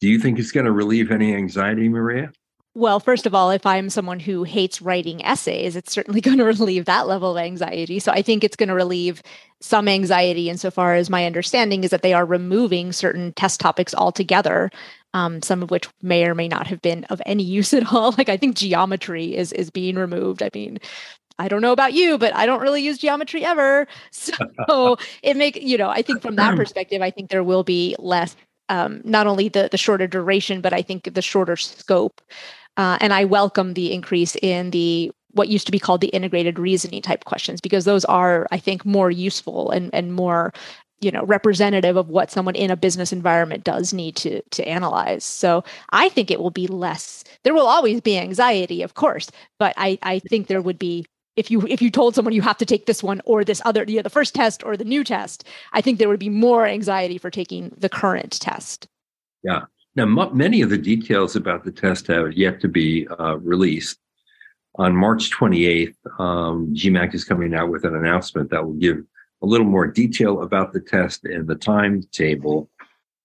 Do 0.00 0.08
you 0.08 0.18
think 0.18 0.38
it's 0.38 0.52
going 0.52 0.66
to 0.66 0.72
relieve 0.72 1.10
any 1.10 1.34
anxiety, 1.34 1.88
Maria? 1.88 2.32
Well, 2.80 2.98
first 2.98 3.26
of 3.26 3.34
all, 3.34 3.50
if 3.50 3.66
I'm 3.66 3.90
someone 3.90 4.20
who 4.20 4.42
hates 4.42 4.80
writing 4.80 5.22
essays, 5.22 5.76
it's 5.76 5.92
certainly 5.92 6.20
going 6.22 6.38
to 6.38 6.44
relieve 6.44 6.86
that 6.86 7.06
level 7.06 7.36
of 7.36 7.44
anxiety. 7.44 7.98
So 7.98 8.10
I 8.10 8.22
think 8.22 8.42
it's 8.42 8.56
going 8.56 8.70
to 8.70 8.74
relieve 8.74 9.22
some 9.60 9.86
anxiety 9.86 10.48
insofar 10.48 10.94
as 10.94 11.10
my 11.10 11.26
understanding 11.26 11.84
is 11.84 11.90
that 11.90 12.00
they 12.00 12.14
are 12.14 12.24
removing 12.24 12.92
certain 12.92 13.34
test 13.34 13.60
topics 13.60 13.94
altogether. 13.94 14.70
Um, 15.12 15.42
some 15.42 15.62
of 15.62 15.70
which 15.70 15.90
may 16.00 16.24
or 16.24 16.34
may 16.34 16.48
not 16.48 16.68
have 16.68 16.80
been 16.80 17.04
of 17.10 17.20
any 17.26 17.42
use 17.58 17.74
at 17.74 17.92
all. 17.92 18.14
Like 18.16 18.30
I 18.30 18.38
think 18.38 18.56
geometry 18.56 19.36
is 19.36 19.52
is 19.52 19.70
being 19.70 19.96
removed. 19.96 20.42
I 20.42 20.48
mean, 20.54 20.78
I 21.38 21.48
don't 21.48 21.60
know 21.60 21.72
about 21.72 21.92
you, 21.92 22.16
but 22.16 22.34
I 22.34 22.46
don't 22.46 22.62
really 22.62 22.82
use 22.82 22.96
geometry 22.96 23.44
ever. 23.44 23.86
So 24.10 24.96
it 25.22 25.36
make 25.36 25.56
you 25.56 25.76
know, 25.76 25.90
I 25.90 26.00
think 26.00 26.22
from 26.22 26.36
that 26.36 26.56
perspective, 26.56 27.02
I 27.02 27.10
think 27.10 27.28
there 27.28 27.44
will 27.44 27.64
be 27.64 27.94
less 27.98 28.36
um, 28.70 29.02
not 29.04 29.26
only 29.26 29.48
the 29.50 29.68
the 29.70 29.76
shorter 29.76 30.06
duration, 30.06 30.62
but 30.62 30.72
I 30.72 30.80
think 30.80 31.12
the 31.12 31.22
shorter 31.22 31.56
scope. 31.56 32.22
Uh, 32.76 32.96
and 33.00 33.12
I 33.12 33.24
welcome 33.24 33.74
the 33.74 33.92
increase 33.92 34.36
in 34.36 34.70
the 34.70 35.10
what 35.32 35.48
used 35.48 35.66
to 35.66 35.72
be 35.72 35.78
called 35.78 36.00
the 36.00 36.08
integrated 36.08 36.58
reasoning 36.58 37.02
type 37.02 37.24
questions 37.24 37.60
because 37.60 37.84
those 37.84 38.04
are, 38.06 38.46
I 38.50 38.58
think, 38.58 38.86
more 38.86 39.10
useful 39.10 39.70
and 39.70 39.90
and 39.92 40.14
more 40.14 40.52
you 41.00 41.10
know 41.10 41.24
representative 41.24 41.96
of 41.96 42.08
what 42.08 42.30
someone 42.30 42.54
in 42.54 42.70
a 42.70 42.76
business 42.76 43.12
environment 43.12 43.64
does 43.64 43.92
need 43.92 44.16
to 44.16 44.42
to 44.50 44.66
analyze. 44.68 45.24
So 45.24 45.64
i 45.90 46.08
think 46.08 46.30
it 46.30 46.40
will 46.40 46.50
be 46.50 46.66
less 46.66 47.24
there 47.42 47.54
will 47.54 47.66
always 47.66 48.00
be 48.00 48.18
anxiety 48.18 48.82
of 48.82 48.94
course 48.94 49.30
but 49.58 49.74
i 49.76 49.98
i 50.02 50.18
think 50.18 50.46
there 50.46 50.62
would 50.62 50.78
be 50.78 51.06
if 51.40 51.50
you 51.50 51.66
if 51.66 51.80
you 51.82 51.90
told 51.90 52.14
someone 52.14 52.34
you 52.34 52.42
have 52.42 52.58
to 52.58 52.66
take 52.66 52.86
this 52.86 53.02
one 53.02 53.20
or 53.24 53.44
this 53.44 53.60
other 53.64 53.84
you 53.88 53.96
know, 53.96 54.02
the 54.02 54.16
first 54.18 54.34
test 54.34 54.62
or 54.64 54.76
the 54.76 54.84
new 54.84 55.02
test 55.02 55.38
i 55.72 55.80
think 55.80 55.98
there 55.98 56.08
would 56.08 56.26
be 56.28 56.28
more 56.46 56.66
anxiety 56.66 57.18
for 57.18 57.30
taking 57.30 57.72
the 57.76 57.88
current 57.88 58.32
test 58.40 58.88
yeah 59.42 59.62
now, 59.96 60.04
m- 60.04 60.36
many 60.36 60.62
of 60.62 60.70
the 60.70 60.78
details 60.78 61.36
about 61.36 61.64
the 61.64 61.72
test 61.72 62.06
have 62.06 62.32
yet 62.32 62.60
to 62.60 62.68
be 62.68 63.08
uh, 63.18 63.38
released. 63.38 63.98
On 64.76 64.94
March 64.94 65.30
28th, 65.30 65.96
um, 66.18 66.72
GMAC 66.74 67.14
is 67.14 67.24
coming 67.24 67.54
out 67.54 67.70
with 67.70 67.84
an 67.84 67.96
announcement 67.96 68.50
that 68.50 68.64
will 68.64 68.74
give 68.74 68.98
a 69.42 69.46
little 69.46 69.66
more 69.66 69.86
detail 69.86 70.42
about 70.42 70.72
the 70.72 70.80
test 70.80 71.24
and 71.24 71.48
the 71.48 71.56
timetable, 71.56 72.70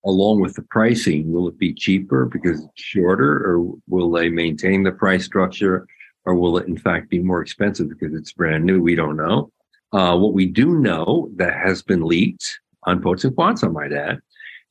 along 0.06 0.42
with 0.42 0.56
the 0.56 0.64
pricing. 0.64 1.32
Will 1.32 1.48
it 1.48 1.60
be 1.60 1.74
cheaper 1.74 2.26
because 2.26 2.64
it's 2.64 2.82
shorter, 2.82 3.46
or 3.46 3.74
will 3.88 4.10
they 4.10 4.30
maintain 4.30 4.82
the 4.82 4.92
price 4.92 5.26
structure, 5.26 5.86
or 6.26 6.36
will 6.36 6.58
it 6.58 6.68
in 6.68 6.78
fact 6.78 7.10
be 7.10 7.20
more 7.20 7.42
expensive 7.42 7.90
because 7.90 8.14
it's 8.14 8.34
brand 8.34 8.66
new? 8.66 8.82
We 8.82 8.96
don't 8.96 9.18
know. 9.18 9.52
Uh, 9.94 10.18
what 10.18 10.34
we 10.34 10.46
do 10.46 10.80
know 10.80 11.30
that 11.36 11.54
has 11.54 11.82
been 11.82 12.04
leaked 12.04 12.60
on 12.84 13.02
Poets 13.02 13.24
and 13.24 13.36
Quants, 13.36 13.64
I 13.64 13.68
might 13.68 13.94
add, 13.94 14.20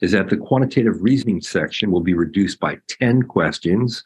is 0.01 0.13
that 0.13 0.29
the 0.29 0.37
quantitative 0.37 1.03
reasoning 1.03 1.41
section 1.41 1.91
will 1.91 2.01
be 2.01 2.15
reduced 2.15 2.61
by 2.61 2.79
10 2.89 3.23
questions 3.23 4.05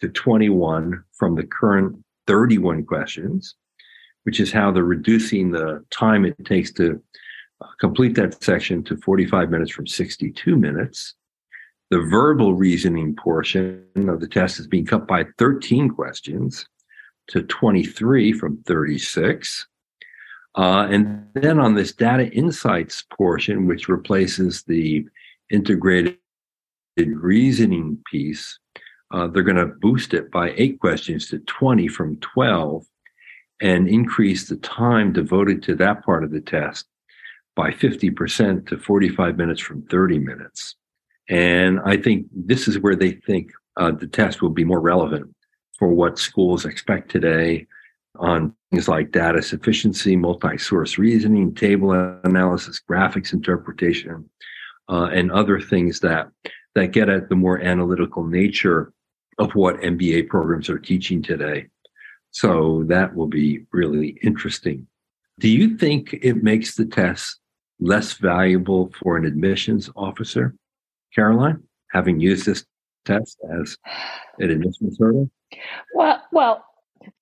to 0.00 0.08
21 0.08 1.02
from 1.12 1.34
the 1.36 1.44
current 1.44 1.96
31 2.26 2.84
questions, 2.84 3.54
which 4.24 4.40
is 4.40 4.52
how 4.52 4.70
they're 4.70 4.84
reducing 4.84 5.50
the 5.50 5.84
time 5.90 6.24
it 6.24 6.44
takes 6.44 6.72
to 6.72 7.00
uh, 7.60 7.66
complete 7.78 8.14
that 8.14 8.42
section 8.42 8.82
to 8.84 8.96
45 8.96 9.50
minutes 9.50 9.70
from 9.70 9.86
62 9.86 10.56
minutes. 10.56 11.14
The 11.90 12.00
verbal 12.00 12.54
reasoning 12.54 13.14
portion 13.14 13.84
of 14.08 14.20
the 14.20 14.26
test 14.26 14.58
is 14.58 14.66
being 14.66 14.86
cut 14.86 15.06
by 15.06 15.26
13 15.38 15.90
questions 15.90 16.66
to 17.28 17.42
23 17.42 18.32
from 18.32 18.62
36. 18.66 19.66
Uh, 20.56 20.86
and 20.90 21.26
then 21.34 21.58
on 21.58 21.74
this 21.74 21.92
data 21.92 22.30
insights 22.30 23.04
portion, 23.16 23.66
which 23.66 23.88
replaces 23.88 24.62
the 24.62 25.04
integrated 25.50 26.16
reasoning 26.96 27.98
piece, 28.10 28.58
uh, 29.12 29.26
they're 29.26 29.42
going 29.42 29.56
to 29.56 29.66
boost 29.66 30.14
it 30.14 30.30
by 30.30 30.52
eight 30.56 30.80
questions 30.80 31.28
to 31.28 31.38
20 31.40 31.88
from 31.88 32.16
12 32.16 32.84
and 33.60 33.88
increase 33.88 34.48
the 34.48 34.56
time 34.56 35.12
devoted 35.12 35.62
to 35.62 35.74
that 35.74 36.04
part 36.04 36.24
of 36.24 36.30
the 36.30 36.40
test 36.40 36.86
by 37.54 37.70
50% 37.70 38.66
to 38.68 38.76
45 38.76 39.36
minutes 39.36 39.60
from 39.60 39.82
30 39.82 40.18
minutes. 40.18 40.74
And 41.28 41.80
I 41.84 41.96
think 41.96 42.26
this 42.32 42.68
is 42.68 42.78
where 42.78 42.96
they 42.96 43.12
think 43.12 43.50
uh, 43.76 43.92
the 43.92 44.06
test 44.06 44.42
will 44.42 44.50
be 44.50 44.64
more 44.64 44.80
relevant 44.80 45.35
for 45.78 45.88
what 45.88 46.18
schools 46.18 46.64
expect 46.64 47.10
today 47.10 47.66
on 48.18 48.54
things 48.70 48.88
like 48.88 49.12
data 49.12 49.42
sufficiency, 49.42 50.16
multi 50.16 50.58
source 50.58 50.98
reasoning, 50.98 51.54
table 51.54 51.92
analysis, 52.24 52.80
graphics 52.88 53.32
interpretation, 53.32 54.28
uh, 54.88 55.08
and 55.12 55.30
other 55.30 55.60
things 55.60 56.00
that 56.00 56.28
that 56.74 56.92
get 56.92 57.08
at 57.08 57.28
the 57.28 57.36
more 57.36 57.60
analytical 57.60 58.24
nature 58.24 58.92
of 59.38 59.54
what 59.54 59.80
MBA 59.80 60.28
programs 60.28 60.68
are 60.68 60.78
teaching 60.78 61.22
today. 61.22 61.66
So 62.30 62.84
that 62.88 63.14
will 63.14 63.28
be 63.28 63.64
really 63.72 64.18
interesting. 64.22 64.86
Do 65.38 65.48
you 65.48 65.76
think 65.76 66.14
it 66.22 66.42
makes 66.42 66.74
the 66.74 66.84
test 66.86 67.40
less 67.80 68.14
valuable 68.14 68.92
for 69.02 69.16
an 69.16 69.24
admissions 69.24 69.90
officer, 69.96 70.54
Caroline, 71.14 71.62
having 71.92 72.20
used 72.20 72.46
this 72.46 72.64
test 73.04 73.38
as 73.60 73.76
an 74.38 74.50
admissions 74.50 74.96
hurdle? 74.98 75.30
Well, 75.94 76.22
well, 76.32 76.64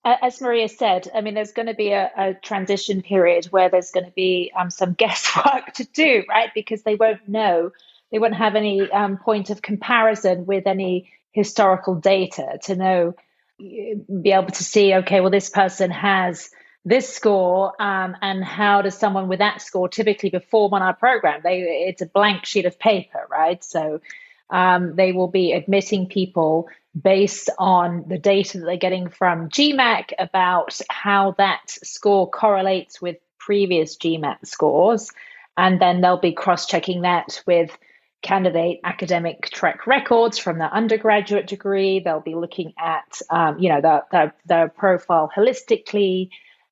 as 0.03 0.41
Maria 0.41 0.67
said, 0.69 1.09
I 1.13 1.21
mean, 1.21 1.33
there's 1.33 1.51
going 1.51 1.67
to 1.67 1.73
be 1.73 1.91
a, 1.91 2.11
a 2.17 2.33
transition 2.33 3.01
period 3.01 3.45
where 3.45 3.69
there's 3.69 3.91
going 3.91 4.05
to 4.05 4.11
be 4.11 4.51
um, 4.57 4.69
some 4.69 4.93
guesswork 4.97 5.73
to 5.75 5.85
do, 5.85 6.23
right? 6.29 6.49
Because 6.53 6.83
they 6.83 6.95
won't 6.95 7.27
know, 7.27 7.71
they 8.11 8.19
won't 8.19 8.35
have 8.35 8.55
any 8.55 8.89
um, 8.91 9.17
point 9.17 9.49
of 9.49 9.61
comparison 9.61 10.45
with 10.45 10.67
any 10.67 11.11
historical 11.31 11.95
data 11.95 12.59
to 12.63 12.75
know, 12.75 13.15
be 13.57 14.31
able 14.31 14.51
to 14.51 14.63
see, 14.63 14.93
okay, 14.95 15.21
well, 15.21 15.31
this 15.31 15.49
person 15.49 15.91
has 15.91 16.49
this 16.87 17.11
score, 17.11 17.73
um, 17.81 18.15
and 18.21 18.43
how 18.43 18.81
does 18.83 18.95
someone 18.95 19.27
with 19.27 19.39
that 19.39 19.61
score 19.61 19.89
typically 19.89 20.29
perform 20.29 20.73
on 20.73 20.83
our 20.83 20.93
program? 20.93 21.41
They, 21.43 21.61
it's 21.87 22.01
a 22.01 22.05
blank 22.05 22.45
sheet 22.45 22.65
of 22.65 22.77
paper, 22.77 23.25
right? 23.29 23.63
So 23.63 24.01
um, 24.49 24.95
they 24.95 25.11
will 25.11 25.27
be 25.27 25.53
admitting 25.53 26.07
people 26.07 26.67
based 26.99 27.49
on 27.57 28.05
the 28.07 28.17
data 28.17 28.59
that 28.59 28.65
they're 28.65 28.77
getting 28.77 29.09
from 29.09 29.49
GMAC 29.49 30.11
about 30.17 30.79
how 30.89 31.35
that 31.37 31.61
score 31.67 32.29
correlates 32.29 33.01
with 33.01 33.17
previous 33.39 33.97
GMAT 33.97 34.45
scores. 34.45 35.11
And 35.57 35.81
then 35.81 36.01
they'll 36.01 36.19
be 36.19 36.33
cross 36.33 36.65
checking 36.65 37.01
that 37.01 37.41
with 37.45 37.77
candidate 38.21 38.79
academic 38.83 39.49
track 39.51 39.85
records 39.85 40.37
from 40.37 40.57
their 40.57 40.73
undergraduate 40.73 41.47
degree. 41.47 41.99
They'll 41.99 42.21
be 42.21 42.35
looking 42.35 42.73
at, 42.77 43.21
um, 43.29 43.59
you 43.59 43.69
know, 43.69 43.81
their, 43.81 44.03
their, 44.11 44.35
their, 44.45 44.69
profile 44.69 45.29
holistically 45.35 46.29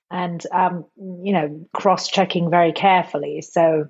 and, 0.10 0.44
um, 0.52 0.86
you 0.98 1.32
know, 1.32 1.68
cross 1.74 2.08
checking 2.08 2.50
very 2.50 2.74
carefully. 2.74 3.42
So 3.42 3.90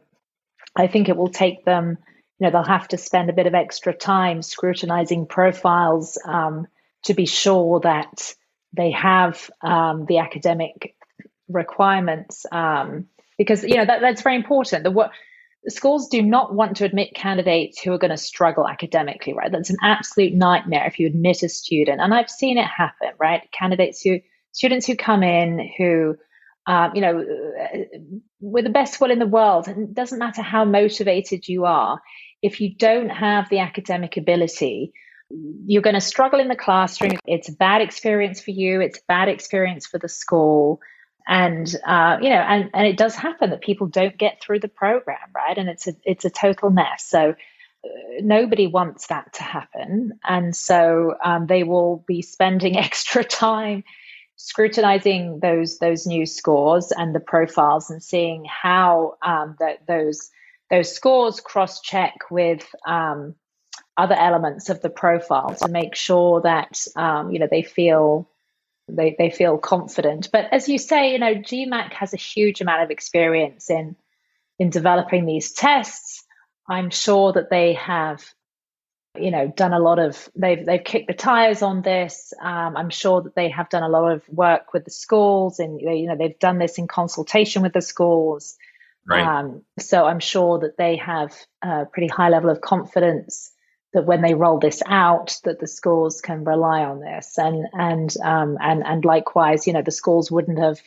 I 0.76 0.88
think 0.88 1.08
it 1.08 1.16
will 1.16 1.30
take 1.30 1.64
them 1.64 1.98
you 2.44 2.50
know 2.50 2.52
they'll 2.52 2.78
have 2.78 2.90
to 2.90 2.98
spend 2.98 3.30
a 3.30 3.34
bit 3.34 3.48
of 3.48 3.54
extra 3.54 3.94
time 3.94 4.42
scrutinizing 4.42 5.26
profiles 5.26 6.18
um, 6.26 6.68
to 7.04 7.14
be 7.14 7.26
sure 7.26 7.80
that 7.80 8.36
they 8.74 8.92
have 8.92 9.50
um, 9.62 10.06
the 10.08 10.18
academic 10.18 10.94
requirements 11.48 12.46
um, 12.52 13.08
because 13.38 13.64
you 13.64 13.78
know 13.78 13.86
that, 13.86 14.02
that's 14.02 14.24
very 14.24 14.36
important. 14.36 14.84
The 14.84 14.92
what 14.92 15.12
schools 15.70 16.10
do 16.10 16.22
not 16.22 16.54
want 16.54 16.76
to 16.76 16.84
admit 16.84 17.16
candidates 17.16 17.80
who 17.80 17.94
are 17.94 17.98
going 17.98 18.12
to 18.12 18.18
struggle 18.18 18.68
academically 18.68 19.32
right? 19.32 19.50
That's 19.50 19.70
an 19.70 19.78
absolute 19.82 20.34
nightmare 20.34 20.86
if 20.86 21.00
you 21.00 21.08
admit 21.08 21.44
a 21.44 21.48
student 21.48 22.02
and 22.02 22.14
i've 22.14 22.30
seen 22.30 22.58
it 22.58 22.68
happen 22.68 23.12
right? 23.18 23.50
Candidates 23.58 24.02
who 24.02 24.20
students 24.52 24.86
who 24.86 24.98
come 24.98 25.24
in 25.24 25.72
who 25.78 26.18
um, 26.66 26.92
you 26.96 27.02
know, 27.02 27.26
with 28.40 28.64
the 28.64 28.70
best 28.70 29.02
will 29.02 29.12
in 29.12 29.20
the 29.20 29.26
world, 29.26 29.68
it 29.68 29.94
doesn't 29.94 30.20
matter 30.20 30.42
how 30.42 30.64
motivated 30.64 31.48
you 31.48 31.66
are, 31.66 32.02
if 32.44 32.60
you 32.60 32.76
don't 32.76 33.10
have 33.10 33.50
the 33.50 33.60
academic 33.60 34.18
ability, 34.18 34.94
you're 35.66 35.82
going 35.82 35.96
to 35.96 36.02
struggle 36.02 36.40
in 36.40 36.50
the 36.50 36.56
classroom. 36.56 37.18
It's 37.26 37.50
a 37.50 37.54
bad 37.54 37.82
experience 37.82 38.42
for 38.42 38.52
you. 38.52 38.82
It's 38.82 39.00
a 39.00 39.04
bad 39.08 39.30
experience 39.30 39.88
for 39.88 39.98
the 39.98 40.10
school. 40.10 40.82
And 41.26 41.74
uh, 41.88 42.18
you 42.22 42.30
know, 42.30 42.36
and, 42.36 42.70
and 42.74 42.86
it 42.86 42.98
does 42.98 43.16
happen 43.16 43.50
that 43.52 43.62
people 43.62 43.88
don't 43.88 44.18
get 44.18 44.42
through 44.42 44.60
the 44.60 44.68
program, 44.68 45.18
right? 45.34 45.58
And 45.58 45.70
it's 45.70 45.88
a 45.88 45.94
it's 46.04 46.26
a 46.26 46.30
total 46.30 46.70
mess. 46.70 47.06
So 47.06 47.30
uh, 47.30 47.88
nobody 48.20 48.68
wants 48.68 49.08
that 49.08 49.32
to 49.36 49.44
happen, 49.44 50.20
and 50.26 50.54
so 50.54 51.16
um, 51.24 51.48
they 51.48 51.64
will 51.64 52.04
be 52.06 52.22
spending 52.22 52.78
extra 52.78 53.24
time 53.24 53.86
scrutinizing 54.36 55.40
those 55.40 55.80
those 55.80 56.06
new 56.06 56.26
scores 56.26 56.92
and 56.92 57.16
the 57.16 57.22
profiles 57.22 57.90
and 57.90 58.04
seeing 58.04 58.44
how 58.44 59.14
um, 59.26 59.56
that 59.60 59.88
those 59.88 60.30
those 60.74 60.92
scores 60.92 61.40
cross 61.40 61.82
check 61.82 62.16
with 62.32 62.68
um, 62.88 63.36
other 63.96 64.16
elements 64.16 64.70
of 64.70 64.82
the 64.82 64.90
profile 64.90 65.54
to 65.54 65.68
make 65.68 65.94
sure 65.94 66.42
that 66.42 66.88
um, 66.96 67.32
you 67.32 67.38
know 67.38 67.48
they 67.50 67.62
feel 67.62 68.28
they, 68.88 69.16
they 69.20 69.30
feel 69.30 69.60
confident. 69.60 70.30
But 70.32 70.52
as 70.52 70.68
you 70.68 70.80
say, 70.80 71.12
you 71.12 71.20
know, 71.20 71.36
GMAC 71.36 71.94
has 71.94 72.14
a 72.14 72.18
huge 72.18 72.60
amount 72.60 72.82
of 72.82 72.90
experience 72.90 73.70
in 73.70 73.96
in 74.58 74.72
developing 74.72 75.26
these 75.28 75.52
tests. 75.52 76.24
I'm 76.68 76.90
sure 76.90 77.34
that 77.34 77.52
they 77.52 77.74
have, 77.74 78.24
you 79.16 79.30
know, 79.30 79.48
done 79.48 79.74
a 79.74 79.80
lot 79.80 80.00
of 80.00 80.28
they've 80.36 80.66
they've 80.66 80.84
kicked 80.84 81.08
the 81.08 81.14
tires 81.14 81.62
on 81.62 81.84
this. 81.84 82.34
Um, 82.42 82.76
I'm 82.76 82.90
sure 82.90 83.22
that 83.22 83.36
they 83.36 83.50
have 83.50 83.70
done 83.70 83.84
a 83.84 83.90
lot 83.90 84.12
of 84.12 84.28
work 84.28 84.74
with 84.74 84.86
the 84.86 84.92
schools, 84.92 85.60
and 85.60 85.80
you 85.80 86.08
know, 86.08 86.16
they've 86.18 86.40
done 86.40 86.58
this 86.58 86.80
in 86.80 86.88
consultation 86.88 87.62
with 87.62 87.74
the 87.74 87.82
schools. 87.82 88.58
Right. 89.06 89.26
Um, 89.26 89.64
so 89.80 90.06
I'm 90.06 90.20
sure 90.20 90.60
that 90.60 90.78
they 90.78 90.96
have 90.98 91.36
a 91.62 91.86
pretty 91.86 92.08
high 92.08 92.30
level 92.30 92.50
of 92.50 92.62
confidence 92.62 93.52
that 93.94 94.06
when 94.06 94.22
they 94.22 94.34
roll 94.34 94.60
this 94.60 94.82
out, 94.88 95.38
that 95.44 95.60
the 95.60 95.68
schools 95.68 96.22
can 96.22 96.44
rely 96.44 96.84
on 96.84 97.00
this, 97.00 97.38
and 97.38 97.68
and 97.74 98.16
um, 98.24 98.58
and 98.60 98.84
and 98.84 99.06
likewise, 99.06 99.68
you 99.68 99.74
know, 99.74 99.82
the 99.84 99.92
schools 99.92 100.32
wouldn't 100.32 100.58
have 100.58 100.80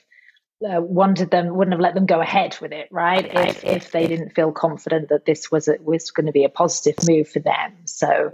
uh, 0.64 0.80
wanted 0.80 1.30
them, 1.30 1.54
wouldn't 1.54 1.74
have 1.74 1.80
let 1.80 1.94
them 1.94 2.06
go 2.06 2.20
ahead 2.20 2.56
with 2.60 2.72
it, 2.72 2.88
right? 2.90 3.26
If 3.30 3.64
if 3.64 3.92
they 3.92 4.06
didn't 4.06 4.30
feel 4.30 4.50
confident 4.50 5.10
that 5.10 5.24
this 5.24 5.50
was 5.50 5.68
a, 5.68 5.76
was 5.80 6.10
going 6.10 6.26
to 6.26 6.32
be 6.32 6.44
a 6.44 6.48
positive 6.48 6.96
move 7.06 7.28
for 7.28 7.40
them. 7.40 7.72
So 7.84 8.32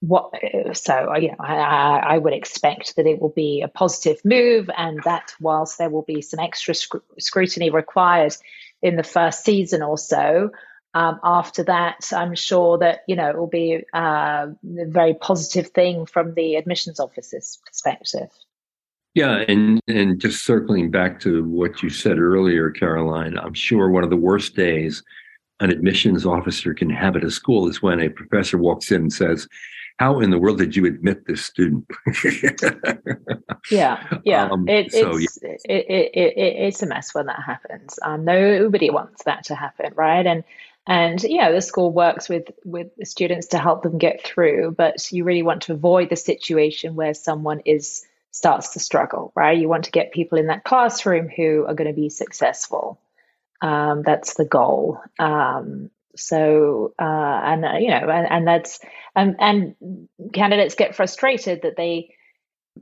what? 0.00 0.32
So 0.74 1.16
you 1.16 1.28
know, 1.28 1.36
I, 1.40 2.02
I 2.14 2.18
would 2.18 2.34
expect 2.34 2.96
that 2.96 3.06
it 3.06 3.20
will 3.20 3.32
be 3.34 3.62
a 3.62 3.68
positive 3.68 4.20
move, 4.24 4.70
and 4.76 5.02
that 5.04 5.32
whilst 5.40 5.78
there 5.78 5.90
will 5.90 6.02
be 6.02 6.22
some 6.22 6.38
extra 6.38 6.74
sc- 6.74 7.02
scrutiny 7.18 7.70
required 7.70 8.36
in 8.84 8.96
the 8.96 9.02
first 9.02 9.44
season 9.44 9.82
or 9.82 9.98
so. 9.98 10.50
Um, 10.92 11.18
after 11.24 11.64
that, 11.64 12.12
I'm 12.12 12.36
sure 12.36 12.78
that 12.78 13.00
you 13.08 13.16
know 13.16 13.28
it 13.28 13.36
will 13.36 13.48
be 13.48 13.82
uh, 13.92 14.46
a 14.78 14.86
very 14.86 15.14
positive 15.14 15.70
thing 15.70 16.06
from 16.06 16.34
the 16.34 16.54
admissions 16.54 17.00
officer's 17.00 17.58
perspective. 17.66 18.30
Yeah, 19.14 19.44
and 19.48 19.80
and 19.88 20.20
just 20.20 20.44
circling 20.44 20.92
back 20.92 21.18
to 21.20 21.44
what 21.44 21.82
you 21.82 21.90
said 21.90 22.18
earlier, 22.18 22.70
Caroline, 22.70 23.36
I'm 23.38 23.54
sure 23.54 23.90
one 23.90 24.04
of 24.04 24.10
the 24.10 24.16
worst 24.16 24.54
days 24.54 25.02
an 25.60 25.70
admissions 25.70 26.26
officer 26.26 26.74
can 26.74 26.90
have 26.90 27.16
at 27.16 27.24
a 27.24 27.30
school 27.30 27.68
is 27.68 27.80
when 27.80 28.00
a 28.00 28.08
professor 28.08 28.58
walks 28.58 28.90
in 28.90 29.02
and 29.02 29.12
says, 29.12 29.48
"How 29.98 30.20
in 30.20 30.30
the 30.30 30.38
world 30.38 30.58
did 30.58 30.76
you 30.76 30.86
admit 30.86 31.26
this 31.26 31.44
student?" 31.44 31.86
yeah, 33.70 34.06
yeah, 34.24 34.48
um, 34.50 34.68
it, 34.68 34.92
so, 34.92 35.16
it's 35.16 35.38
yeah. 35.42 35.50
It, 35.64 35.86
it, 35.88 36.12
it, 36.14 36.56
it's 36.66 36.82
a 36.82 36.86
mess 36.86 37.14
when 37.14 37.26
that 37.26 37.42
happens. 37.44 37.98
Um, 38.02 38.24
nobody 38.24 38.90
wants 38.90 39.24
that 39.24 39.44
to 39.44 39.54
happen, 39.54 39.92
right? 39.96 40.26
And 40.26 40.44
and 40.86 41.22
yeah, 41.24 41.50
the 41.50 41.62
school 41.62 41.92
works 41.92 42.28
with 42.28 42.50
with 42.64 42.88
the 42.96 43.06
students 43.06 43.46
to 43.48 43.58
help 43.58 43.82
them 43.82 43.98
get 43.98 44.24
through 44.24 44.74
but 44.76 45.10
you 45.10 45.24
really 45.24 45.42
want 45.42 45.62
to 45.62 45.72
avoid 45.72 46.10
the 46.10 46.16
situation 46.16 46.94
where 46.94 47.14
someone 47.14 47.60
is 47.64 48.04
starts 48.30 48.70
to 48.70 48.80
struggle 48.80 49.32
right 49.34 49.58
you 49.58 49.68
want 49.68 49.84
to 49.84 49.90
get 49.90 50.12
people 50.12 50.36
in 50.36 50.48
that 50.48 50.64
classroom 50.64 51.28
who 51.28 51.64
are 51.66 51.74
going 51.74 51.88
to 51.88 51.94
be 51.94 52.10
successful 52.10 53.00
um, 53.62 54.02
that's 54.02 54.34
the 54.34 54.44
goal 54.44 55.00
um, 55.18 55.90
so 56.16 56.94
uh, 56.98 57.04
and 57.44 57.64
uh, 57.64 57.76
you 57.78 57.88
know 57.88 58.08
and, 58.08 58.30
and 58.30 58.46
that's 58.46 58.80
and, 59.16 59.36
and 59.38 60.08
candidates 60.32 60.74
get 60.74 60.94
frustrated 60.94 61.62
that 61.62 61.76
they 61.76 62.14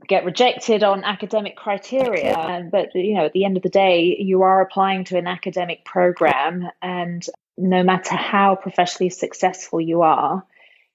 get 0.07 0.25
rejected 0.25 0.83
on 0.83 1.03
academic 1.03 1.55
criteria. 1.55 2.67
But 2.71 2.95
you 2.95 3.15
know 3.15 3.25
at 3.25 3.33
the 3.33 3.45
end 3.45 3.57
of 3.57 3.63
the 3.63 3.69
day 3.69 4.17
you 4.19 4.41
are 4.41 4.61
applying 4.61 5.03
to 5.05 5.17
an 5.17 5.27
academic 5.27 5.85
program 5.85 6.69
and 6.81 7.25
no 7.57 7.83
matter 7.83 8.15
how 8.15 8.55
professionally 8.55 9.09
successful 9.09 9.79
you 9.79 10.01
are, 10.01 10.43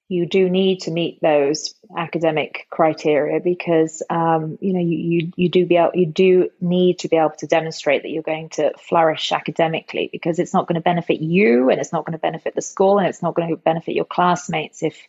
you 0.09 0.25
do 0.25 0.49
need 0.49 0.81
to 0.81 0.91
meet 0.91 1.21
those 1.21 1.75
academic 1.95 2.65
criteria 2.71 3.39
because 3.39 4.01
um, 4.09 4.57
you 4.59 4.73
know 4.73 4.79
you, 4.79 4.97
you 4.97 5.31
you 5.35 5.49
do 5.49 5.65
be 5.65 5.77
able, 5.77 5.91
you 5.93 6.07
do 6.07 6.49
need 6.59 6.99
to 6.99 7.07
be 7.07 7.15
able 7.15 7.29
to 7.37 7.47
demonstrate 7.47 8.01
that 8.01 8.09
you're 8.09 8.23
going 8.23 8.49
to 8.49 8.73
flourish 8.79 9.31
academically 9.31 10.09
because 10.11 10.39
it's 10.39 10.53
not 10.53 10.67
going 10.67 10.75
to 10.75 10.81
benefit 10.81 11.21
you 11.21 11.69
and 11.69 11.79
it's 11.79 11.93
not 11.93 12.05
going 12.05 12.13
to 12.13 12.19
benefit 12.19 12.55
the 12.55 12.61
school 12.61 12.97
and 12.97 13.07
it's 13.07 13.21
not 13.21 13.35
going 13.35 13.49
to 13.49 13.55
benefit 13.55 13.95
your 13.95 14.05
classmates 14.05 14.83
if 14.83 15.07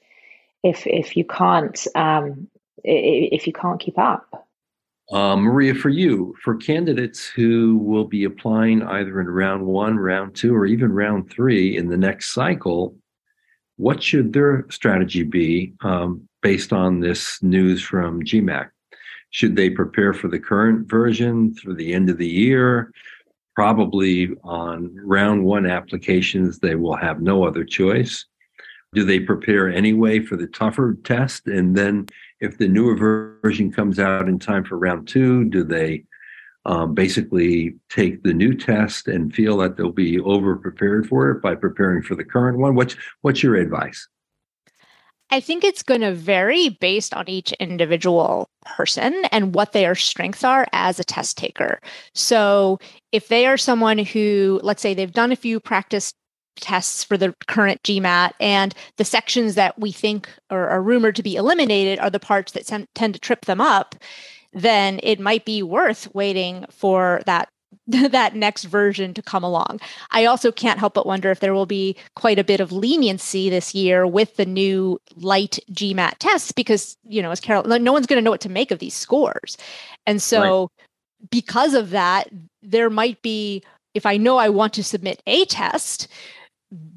if 0.63 0.87
if 0.87 1.17
you 1.17 1.25
can't 1.25 1.87
um, 1.95 2.47
if 2.85 3.47
you 3.47 3.53
can't 3.53 3.81
keep 3.81 3.99
up. 3.99 4.47
Uh, 5.11 5.35
Maria, 5.35 5.75
for 5.75 5.89
you, 5.89 6.37
for 6.45 6.55
candidates 6.55 7.27
who 7.27 7.79
will 7.79 8.05
be 8.05 8.23
applying 8.23 8.81
either 8.85 9.21
in 9.21 9.29
round 9.29 9.67
one, 9.67 9.97
round 9.97 10.37
two, 10.37 10.55
or 10.55 10.67
even 10.67 10.93
round 10.93 11.29
three 11.29 11.77
in 11.77 11.89
the 11.89 11.97
next 11.97 12.33
cycle, 12.33 12.95
what 13.81 14.03
should 14.03 14.35
their 14.35 14.67
strategy 14.69 15.23
be 15.23 15.73
um, 15.81 16.29
based 16.43 16.71
on 16.71 17.01
this 17.01 17.43
news 17.43 17.83
from 17.83 18.23
GMAC? 18.23 18.69
Should 19.31 19.57
they 19.57 19.71
prepare 19.71 20.13
for 20.13 20.29
the 20.29 20.39
current 20.39 20.87
version 20.87 21.55
through 21.55 21.77
the 21.77 21.95
end 21.95 22.11
of 22.11 22.19
the 22.19 22.29
year? 22.29 22.93
Probably 23.57 24.35
on 24.45 24.95
round 25.03 25.45
one 25.45 25.65
applications, 25.65 26.59
they 26.59 26.75
will 26.75 26.97
have 26.97 27.23
no 27.23 27.45
other 27.45 27.65
choice. 27.65 28.27
Do 28.93 29.05
they 29.05 29.21
prepare 29.21 29.71
anyway 29.71 30.21
for 30.21 30.37
the 30.37 30.49
tougher 30.49 30.99
test 31.05 31.47
and 31.47 31.75
then 31.75 32.07
if 32.41 32.59
the 32.59 32.69
newer 32.69 32.97
version 33.43 33.73
comes 33.73 33.99
out 33.99 34.29
in 34.29 34.39
time 34.39 34.65
for 34.65 34.77
round 34.77 35.09
two, 35.09 35.45
do 35.47 35.65
they 35.65 36.05
um, 36.67 36.95
basically 36.95 37.75
take 37.89 38.23
the 38.23 38.35
new 38.35 38.55
test 38.55 39.09
and 39.09 39.35
feel 39.35 39.57
that 39.59 39.77
they'll 39.77 39.93
be 39.93 40.21
over 40.21 40.57
prepared 40.57 41.09
for 41.09 41.31
it 41.31 41.43
by 41.43 41.55
preparing 41.55 42.03
for 42.03 42.15
the 42.15 42.25
current 42.25 42.59
one? 42.59 42.75
What's 42.75 42.97
what's 43.23 43.43
your 43.43 43.57
advice? 43.57 44.09
I 45.33 45.41
think 45.41 45.63
it's 45.63 45.85
going 45.85 46.01
to 46.01 46.13
vary 46.13 46.71
based 46.71 47.15
on 47.15 47.29
each 47.29 47.53
individual 47.53 48.51
person 48.67 49.25
and 49.31 49.55
what 49.55 49.73
their 49.73 49.95
strengths 49.95 50.43
are 50.43 50.67
as 50.73 50.99
a 50.99 51.05
test 51.05 51.39
taker. 51.39 51.81
So, 52.15 52.79
if 53.13 53.29
they 53.29 53.47
are 53.47 53.57
someone 53.57 53.99
who, 53.99 54.61
let's 54.65 54.83
say, 54.83 54.93
they've 54.93 55.13
done 55.13 55.31
a 55.31 55.37
few 55.37 55.61
practice 55.61 56.13
tests 56.57 57.05
for 57.05 57.17
the 57.17 57.35
current 57.47 57.83
GMAT, 57.85 58.33
and 58.41 58.75
the 58.97 59.05
sections 59.05 59.55
that 59.55 59.79
we 59.79 59.93
think 59.93 60.29
or 60.51 60.69
are 60.69 60.83
rumored 60.83 61.17
to 61.17 61.23
be 61.23 61.37
eliminated 61.37 62.01
are 62.01 62.11
the 62.11 62.21
parts 62.21 62.53
that 62.53 62.67
tend 62.95 63.15
to 63.15 63.21
trip 63.21 63.45
them 63.45 63.61
up, 63.61 63.95
then 64.53 65.01
it 65.03 65.21
might 65.21 65.45
be 65.45 65.63
worth 65.63 66.13
waiting 66.15 66.65
for 66.71 67.23
that 67.27 67.49
that 67.87 68.35
next 68.35 68.65
version 68.65 69.15
to 69.15 69.23
come 69.23 69.45
along. 69.45 69.81
I 70.11 70.25
also 70.25 70.53
can't 70.53 70.79
help 70.79 70.95
but 70.95 71.07
wonder 71.07 71.31
if 71.31 71.41
there 71.41 71.55
will 71.55 71.67
be 71.67 71.97
quite 72.15 72.39
a 72.39 72.45
bit 72.45 72.61
of 72.61 72.73
leniency 72.73 73.51
this 73.51 73.75
year 73.75 74.07
with 74.07 74.37
the 74.37 74.47
new 74.47 75.01
light 75.17 75.59
GMAT 75.73 76.15
tests 76.19 76.53
because, 76.53 76.97
you 77.05 77.23
know, 77.23 77.31
as 77.31 77.41
Carol, 77.41 77.65
no 77.65 77.93
one's 77.93 78.07
going 78.07 78.19
to 78.19 78.25
know 78.25 78.31
what 78.31 78.41
to 78.43 78.49
make 78.49 78.71
of 78.71 78.79
these 78.79 78.95
scores. 78.95 79.57
And 80.07 80.23
so, 80.23 80.61
right. 80.61 81.31
because 81.31 81.75
of 81.75 81.91
that, 81.91 82.29
there 82.63 82.91
might 82.91 83.23
be, 83.23 83.63
if 83.95 84.07
I 84.07 84.17
know 84.17 84.37
I 84.37 84.49
want 84.49 84.73
to 84.75 84.85
submit 84.85 85.23
a 85.27 85.45
test, 85.47 86.07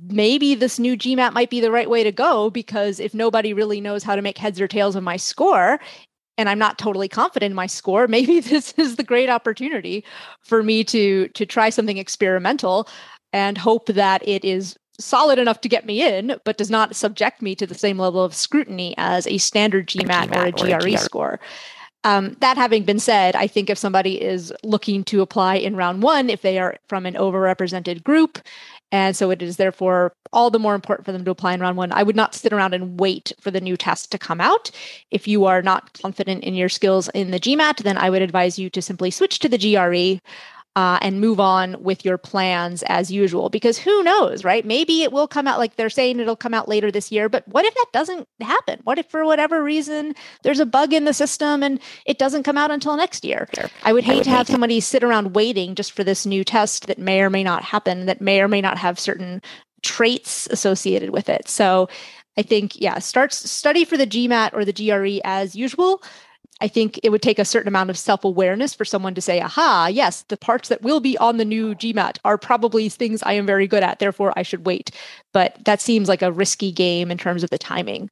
maybe 0.08 0.54
this 0.54 0.78
new 0.78 0.96
GMAT 0.96 1.34
might 1.34 1.50
be 1.50 1.60
the 1.60 1.72
right 1.72 1.90
way 1.90 2.04
to 2.04 2.12
go 2.12 2.50
because 2.50 3.00
if 3.00 3.14
nobody 3.14 3.54
really 3.54 3.82
knows 3.82 4.04
how 4.04 4.16
to 4.16 4.22
make 4.22 4.38
heads 4.38 4.62
or 4.62 4.68
tails 4.68 4.96
of 4.96 5.04
my 5.04 5.18
score, 5.18 5.80
and 6.38 6.50
I'm 6.50 6.60
not 6.60 6.78
totally 6.78 7.08
confident 7.08 7.52
in 7.52 7.56
my 7.56 7.68
score, 7.68 8.08
maybe 8.18 8.40
this 8.40 8.74
is 8.74 8.96
the 8.96 9.04
great 9.04 9.30
opportunity 9.30 10.04
for 10.42 10.64
me 10.64 10.84
to 10.86 11.28
to 11.30 11.46
try 11.46 11.70
something 11.70 11.98
experimental 11.98 12.88
and 13.32 13.58
hope 13.58 13.88
that 13.88 14.28
it 14.28 14.46
is 14.46 14.78
solid 15.00 15.40
enough 15.40 15.62
to 15.62 15.70
get 15.70 15.86
me 15.86 16.04
in, 16.04 16.40
but 16.44 16.58
does 16.58 16.70
not 16.70 16.96
subject 16.96 17.42
me 17.42 17.56
to 17.56 17.66
the 17.66 17.74
same 17.74 17.98
level 17.98 18.24
of 18.24 18.34
scrutiny 18.34 18.94
as 18.98 19.26
a 19.28 19.40
standard 19.40 19.88
GMAT, 19.88 20.30
GMAT 20.30 20.36
or 20.36 20.46
a 20.46 20.52
GRE, 20.52 20.74
or 20.74 20.88
a 20.88 20.92
GRE. 20.92 20.98
score. 20.98 21.40
Um, 22.06 22.36
that 22.42 22.58
having 22.58 22.84
been 22.84 23.00
said, 23.00 23.36
I 23.36 23.48
think 23.48 23.70
if 23.70 23.78
somebody 23.78 24.22
is 24.22 24.54
looking 24.62 25.06
to 25.06 25.22
apply 25.22 25.56
in 25.56 25.76
round 25.76 26.04
one, 26.04 26.30
if 26.30 26.42
they 26.42 26.60
are 26.60 26.76
from 26.90 27.06
an 27.06 27.14
overrepresented 27.14 28.04
group, 28.04 28.40
and 28.94 29.18
so 29.18 29.32
it 29.32 29.42
is 29.42 29.58
therefore 29.58 30.14
all 30.32 30.52
the 30.52 30.60
more 30.60 30.76
important 30.76 31.04
for 31.04 31.12
them 31.12 31.26
to 31.26 31.32
apply 31.32 31.54
in 31.54 31.60
round 31.60 31.78
one. 31.78 31.92
I 31.92 32.04
would 32.04 32.16
not 32.16 32.36
sit 32.36 32.54
around 32.54 32.76
and 32.76 33.00
wait 33.00 33.34
for 33.42 33.50
the 33.50 33.60
new 33.60 33.76
test 33.76 34.12
to 34.12 34.20
come 34.20 34.40
out. 34.40 34.70
If 35.10 35.28
you 35.28 35.46
are 35.46 35.64
not 35.64 36.00
confident 36.00 36.44
in 36.44 36.54
your 36.54 36.70
skills 36.70 37.10
in 37.10 37.32
the 37.32 37.40
GMAT, 37.40 37.78
then 37.78 37.98
I 37.98 38.12
would 38.12 38.22
advise 38.22 38.60
you 38.60 38.70
to 38.70 38.84
simply 38.84 39.10
switch 39.10 39.40
to 39.40 39.50
the 39.50 39.58
GRE. 39.58 40.22
Uh, 40.76 40.98
and 41.02 41.22
move 41.22 41.40
on 41.40 41.82
with 41.84 42.04
your 42.04 42.18
plans 42.18 42.84
as 42.88 43.12
usual. 43.12 43.50
Because 43.50 43.78
who 43.78 44.04
knows, 44.04 44.44
right? 44.44 44.66
Maybe 44.66 45.04
it 45.04 45.12
will 45.12 45.28
come 45.28 45.48
out 45.48 45.60
like 45.60 45.76
they're 45.76 45.90
saying 45.90 46.20
it'll 46.20 46.36
come 46.36 46.54
out 46.54 46.68
later 46.68 46.92
this 46.92 47.12
year. 47.12 47.30
But 47.30 47.48
what 47.48 47.66
if 47.66 47.74
that 47.76 47.86
doesn't 47.94 48.28
happen? 48.42 48.80
What 48.84 48.98
if 48.98 49.08
for 49.08 49.24
whatever 49.24 49.64
reason 49.64 50.16
there's 50.42 50.60
a 50.60 50.66
bug 50.66 50.92
in 50.92 51.06
the 51.06 51.14
system 51.14 51.62
and 51.62 51.80
it 52.06 52.18
doesn't 52.18 52.44
come 52.44 52.58
out 52.58 52.72
until 52.72 52.98
next 52.98 53.24
year? 53.24 53.48
I 53.84 53.94
would 53.94 54.04
hate 54.04 54.24
to 54.24 54.32
have 54.32 54.48
somebody 54.48 54.80
sit 54.80 55.04
around 55.04 55.36
waiting 55.36 55.76
just 55.76 55.92
for 55.92 56.04
this 56.04 56.26
new 56.26 56.44
test 56.44 56.88
that 56.88 56.98
may 56.98 57.22
or 57.22 57.30
may 57.30 57.44
not 57.44 57.64
happen, 57.64 58.08
that 58.08 58.22
may 58.22 58.42
or 58.42 58.48
may 58.48 58.62
not 58.62 58.78
have 58.80 59.00
certain 59.00 59.42
traits 59.84 60.48
associated 60.48 61.12
with 61.12 61.30
it. 61.30 61.48
So 61.48 61.88
I 62.36 62.42
think, 62.42 62.82
yeah, 62.82 62.98
start 62.98 63.32
study 63.32 63.86
for 63.86 63.96
the 63.96 64.08
GMAT 64.08 64.54
or 64.54 64.66
the 64.66 64.74
GRE 64.74 65.22
as 65.24 65.56
usual 65.56 66.02
I 66.62 66.68
think 66.68 67.00
it 67.04 67.10
would 67.10 67.22
take 67.22 67.40
a 67.40 67.46
certain 67.46 67.68
amount 67.68 67.90
of 67.90 67.98
self 67.98 68.24
awareness 68.24 68.74
for 68.74 68.86
someone 68.86 69.16
to 69.16 69.22
say, 69.22 69.42
aha, 69.42 69.90
yes, 69.92 70.24
the 70.24 70.38
parts 70.38 70.70
that 70.70 70.82
will 70.82 71.00
be 71.00 71.18
on 71.18 71.38
the 71.38 71.46
new 71.46 71.76
GMAT 71.76 72.20
are 72.24 72.38
probably 72.38 72.90
things 72.90 73.24
I 73.24 73.34
am 73.34 73.46
very 73.46 73.68
good 73.68 73.84
at. 73.84 74.00
Therefore, 74.00 74.34
I 74.36 74.44
should 74.44 74.66
wait. 74.66 74.92
But 75.34 75.58
that 75.66 75.82
seems 75.82 76.08
like 76.08 76.22
a 76.22 76.32
risky 76.32 76.72
game 76.72 77.12
in 77.12 77.18
terms 77.18 77.44
of 77.44 77.50
the 77.50 77.58
timing. 77.58 78.10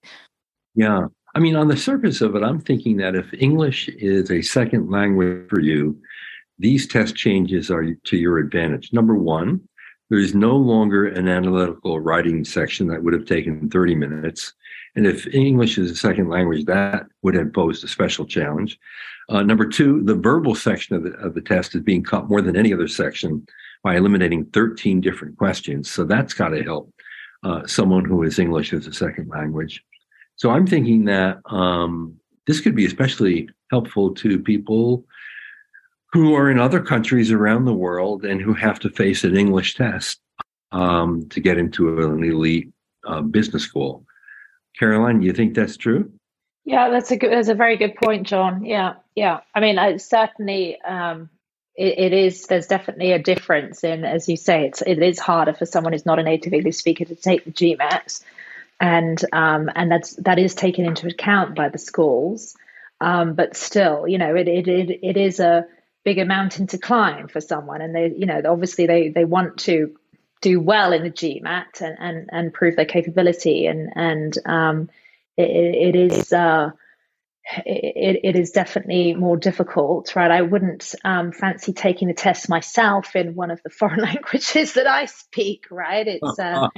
Yeah. 0.75 1.08
I 1.34 1.39
mean, 1.39 1.56
on 1.56 1.69
the 1.69 1.77
surface 1.77 2.21
of 2.21 2.36
it, 2.36 2.43
I'm 2.43 2.60
thinking 2.60 2.97
that 2.97 3.15
if 3.15 3.34
English 3.34 3.88
is 3.89 4.30
a 4.30 4.41
second 4.41 4.89
language 4.89 5.47
for 5.49 5.62
you, 5.62 5.97
these 6.60 6.88
test 6.88 7.15
changes 7.15 7.71
are 7.71 7.93
to 7.93 8.17
your 8.17 8.38
advantage. 8.38 8.91
Number 8.91 9.15
one, 9.15 9.62
there 10.10 10.19
is 10.19 10.36
no 10.36 10.58
longer 10.58 11.08
an 11.08 11.30
analytical 11.30 12.01
writing 12.01 12.43
section 12.43 12.88
that 12.88 13.01
would 13.01 13.13
have 13.13 13.25
taken 13.25 13.69
30 13.69 13.95
minutes. 13.95 14.54
And 14.95 15.08
if 15.08 15.27
English 15.34 15.77
is 15.77 15.91
a 15.91 15.95
second 15.95 16.30
language, 16.30 16.65
that 16.65 17.08
would 17.21 17.36
have 17.36 17.54
posed 17.54 17.84
a 17.84 17.88
special 17.88 18.25
challenge. 18.25 18.77
Uh, 19.30 19.41
number 19.41 19.65
two, 19.65 20.04
the 20.04 20.15
verbal 20.15 20.56
section 20.56 20.95
of 20.95 21.04
the, 21.04 21.12
of 21.13 21.34
the 21.34 21.41
test 21.41 21.75
is 21.75 21.82
being 21.82 22.04
cut 22.04 22.30
more 22.30 22.41
than 22.41 22.58
any 22.58 22.73
other 22.73 22.88
section 22.88 23.45
by 23.84 23.95
eliminating 23.95 24.45
13 24.45 24.99
different 24.99 25.38
questions. 25.38 25.89
So 25.89 26.04
that's 26.04 26.34
got 26.34 26.49
to 26.49 26.63
help 26.63 26.93
uh, 27.43 27.65
someone 27.65 28.06
who 28.06 28.23
is 28.23 28.38
English 28.38 28.73
as 28.73 28.86
a 28.88 28.93
second 28.93 29.30
language. 29.30 29.84
So 30.36 30.49
I'm 30.49 30.67
thinking 30.67 31.06
that 31.06 31.39
um, 31.45 32.19
this 32.47 32.60
could 32.60 32.75
be 32.75 32.86
especially 32.86 33.49
helpful 33.69 34.13
to 34.15 34.39
people 34.39 35.06
who 36.12 36.36
are 36.36 36.51
in 36.51 36.60
other 36.60 36.82
countries 36.82 37.32
around 37.32 37.65
the 37.65 37.73
world 37.73 38.25
and 38.25 38.41
who 38.41 38.54
have 38.54 38.80
to 38.80 38.89
face 38.89 39.23
an 39.23 39.38
English 39.38 39.75
test 39.75 40.19
um, 40.71 41.27
to 41.30 41.39
get 41.39 41.58
into 41.58 42.01
an 42.01 42.23
elite 42.23 42.69
uh, 43.08 43.21
business 43.21 43.63
school. 43.63 44.06
Caroline, 44.78 45.22
you 45.22 45.34
think 45.34 45.54
that's 45.54 45.78
true? 45.78 46.12
Yeah, 46.64 46.90
that's 46.90 47.12
a 47.12 47.18
good. 47.18 47.32
That's 47.32 47.48
a 47.48 47.56
very 47.56 47.78
good 47.78 47.96
point, 47.96 48.28
John. 48.28 48.64
Yeah, 48.66 48.96
yeah. 49.16 49.40
I 49.54 49.60
mean, 49.60 49.80
I 49.80 49.98
certainly, 49.98 50.80
um, 50.82 51.30
it, 51.76 51.98
it 51.98 52.14
is. 52.14 52.46
There's 52.46 52.68
definitely 52.68 53.14
a 53.14 53.20
difference 53.20 53.84
in, 53.84 54.06
as 54.06 54.30
you 54.30 54.38
say, 54.38 54.66
it's 54.66 54.82
it 54.82 55.02
is 55.02 55.20
harder 55.20 55.54
for 55.54 55.66
someone 55.66 55.94
who's 55.94 56.06
not 56.06 56.20
a 56.20 56.24
native 56.24 56.54
English 56.54 56.78
speaker 56.78 57.06
to 57.06 57.16
take 57.16 57.46
the 57.46 57.52
GMAT, 57.52 58.24
and 58.80 59.24
um, 59.34 59.72
and 59.76 59.92
that's 59.92 60.16
that 60.18 60.38
is 60.38 60.54
taken 60.54 60.86
into 60.86 61.08
account 61.08 61.56
by 61.56 61.70
the 61.70 61.80
schools. 61.80 62.56
Um, 63.00 63.34
but 63.34 63.58
still, 63.58 64.08
you 64.08 64.20
know, 64.20 64.36
it 64.36 64.48
it 64.48 64.68
it, 64.68 65.00
it 65.02 65.18
is 65.18 65.40
a 65.40 65.66
bigger 66.04 66.26
mountain 66.26 66.68
to 66.68 66.78
climb 66.78 67.28
for 67.28 67.42
someone, 67.42 67.82
and 67.82 67.96
they, 67.96 68.14
you 68.16 68.28
know, 68.28 68.40
obviously 68.46 68.86
they 68.86 69.10
they 69.10 69.26
want 69.26 69.58
to 69.60 69.96
do 70.41 70.60
well 70.60 70.91
in 70.91 71.04
the 71.04 71.12
GMAT 71.12 71.82
and, 71.82 71.97
and, 71.99 72.30
and 72.32 72.54
prove 72.54 72.75
their 72.75 72.86
capability. 72.86 73.67
And, 73.67 73.91
and 73.95 74.38
um, 74.45 74.89
it, 75.38 75.95
it 75.95 75.95
is 75.95 76.34
uh, 76.34 76.71
it, 77.65 78.19
it 78.23 78.36
is 78.36 78.51
definitely 78.51 79.13
more 79.13 79.38
difficult, 79.38 80.15
right? 80.15 80.32
I 80.32 80.41
wouldn't 80.41 80.95
um, 81.04 81.32
fancy 81.32 81.73
taking 81.73 82.08
the 82.08 82.13
test 82.13 82.49
myself 82.49 83.15
in 83.15 83.36
one 83.36 83.51
of 83.51 83.62
the 83.63 83.69
foreign 83.80 84.01
languages 84.01 84.73
that 84.73 84.88
I 84.88 85.06
speak, 85.06 85.65
right? 85.71 86.08
It's 86.08 86.39
uh, 86.39 86.69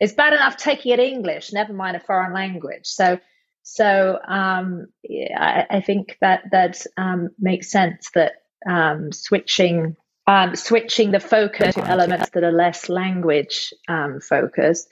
it's 0.00 0.14
bad 0.14 0.32
enough 0.32 0.56
taking 0.56 0.92
it 0.92 1.00
English, 1.00 1.52
never 1.52 1.72
mind 1.72 1.96
a 1.96 2.00
foreign 2.00 2.32
language. 2.32 2.86
So 2.86 3.18
so 3.62 4.18
um, 4.26 4.86
yeah, 5.02 5.66
I, 5.70 5.78
I, 5.78 5.80
think 5.80 6.18
that 6.20 6.44
that 6.52 6.86
um, 6.96 7.30
makes 7.38 7.68
sense 7.70 8.10
that 8.14 8.34
um, 8.64 9.10
switching 9.10 9.96
um, 10.26 10.56
switching 10.56 11.12
the 11.12 11.20
focus 11.20 11.74
to 11.74 11.84
elements 11.84 12.30
that 12.30 12.44
are 12.44 12.52
less 12.52 12.88
language 12.88 13.72
um, 13.88 14.20
focused. 14.20 14.88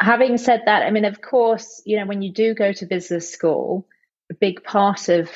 Having 0.00 0.38
said 0.38 0.62
that, 0.66 0.82
I 0.82 0.90
mean, 0.90 1.04
of 1.04 1.20
course, 1.20 1.82
you 1.84 1.98
know, 1.98 2.06
when 2.06 2.22
you 2.22 2.32
do 2.32 2.54
go 2.54 2.72
to 2.72 2.86
business 2.86 3.30
school, 3.30 3.86
a 4.30 4.34
big 4.34 4.64
part 4.64 5.08
of 5.08 5.30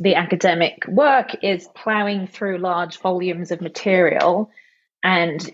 the 0.00 0.14
academic 0.14 0.86
work 0.88 1.36
is 1.42 1.68
plowing 1.74 2.26
through 2.26 2.58
large 2.58 2.98
volumes 2.98 3.50
of 3.50 3.60
material. 3.60 4.50
And 5.02 5.50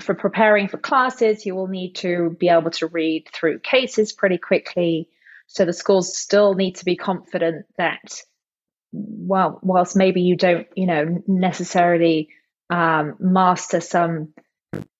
for 0.00 0.14
preparing 0.14 0.68
for 0.68 0.76
classes, 0.76 1.46
you 1.46 1.54
will 1.54 1.68
need 1.68 1.94
to 1.96 2.36
be 2.38 2.48
able 2.48 2.70
to 2.72 2.88
read 2.88 3.28
through 3.32 3.60
cases 3.60 4.12
pretty 4.12 4.38
quickly. 4.38 5.08
So 5.46 5.64
the 5.64 5.72
schools 5.72 6.16
still 6.16 6.54
need 6.54 6.76
to 6.76 6.84
be 6.84 6.96
confident 6.96 7.66
that, 7.78 8.22
well, 8.92 9.60
whilst 9.62 9.96
maybe 9.96 10.22
you 10.22 10.36
don't, 10.36 10.66
you 10.74 10.86
know, 10.86 11.22
necessarily 11.26 12.30
um, 12.70 13.14
master 13.18 13.80
some 13.80 14.32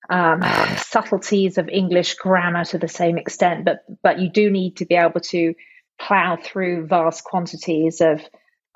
um, 0.09 0.43
subtleties 0.79 1.59
of 1.59 1.69
English 1.69 2.15
grammar 2.15 2.65
to 2.67 2.79
the 2.79 2.89
same 2.89 3.19
extent, 3.19 3.65
but 3.65 3.85
but 4.03 4.21
you 4.21 4.31
do 4.31 4.51
need 4.51 4.77
to 4.77 4.87
be 4.87 4.95
able 4.95 5.21
to 5.21 5.55
plow 5.99 6.37
through 6.37 6.87
vast 6.87 7.25
quantities 7.25 8.01
of 8.01 8.23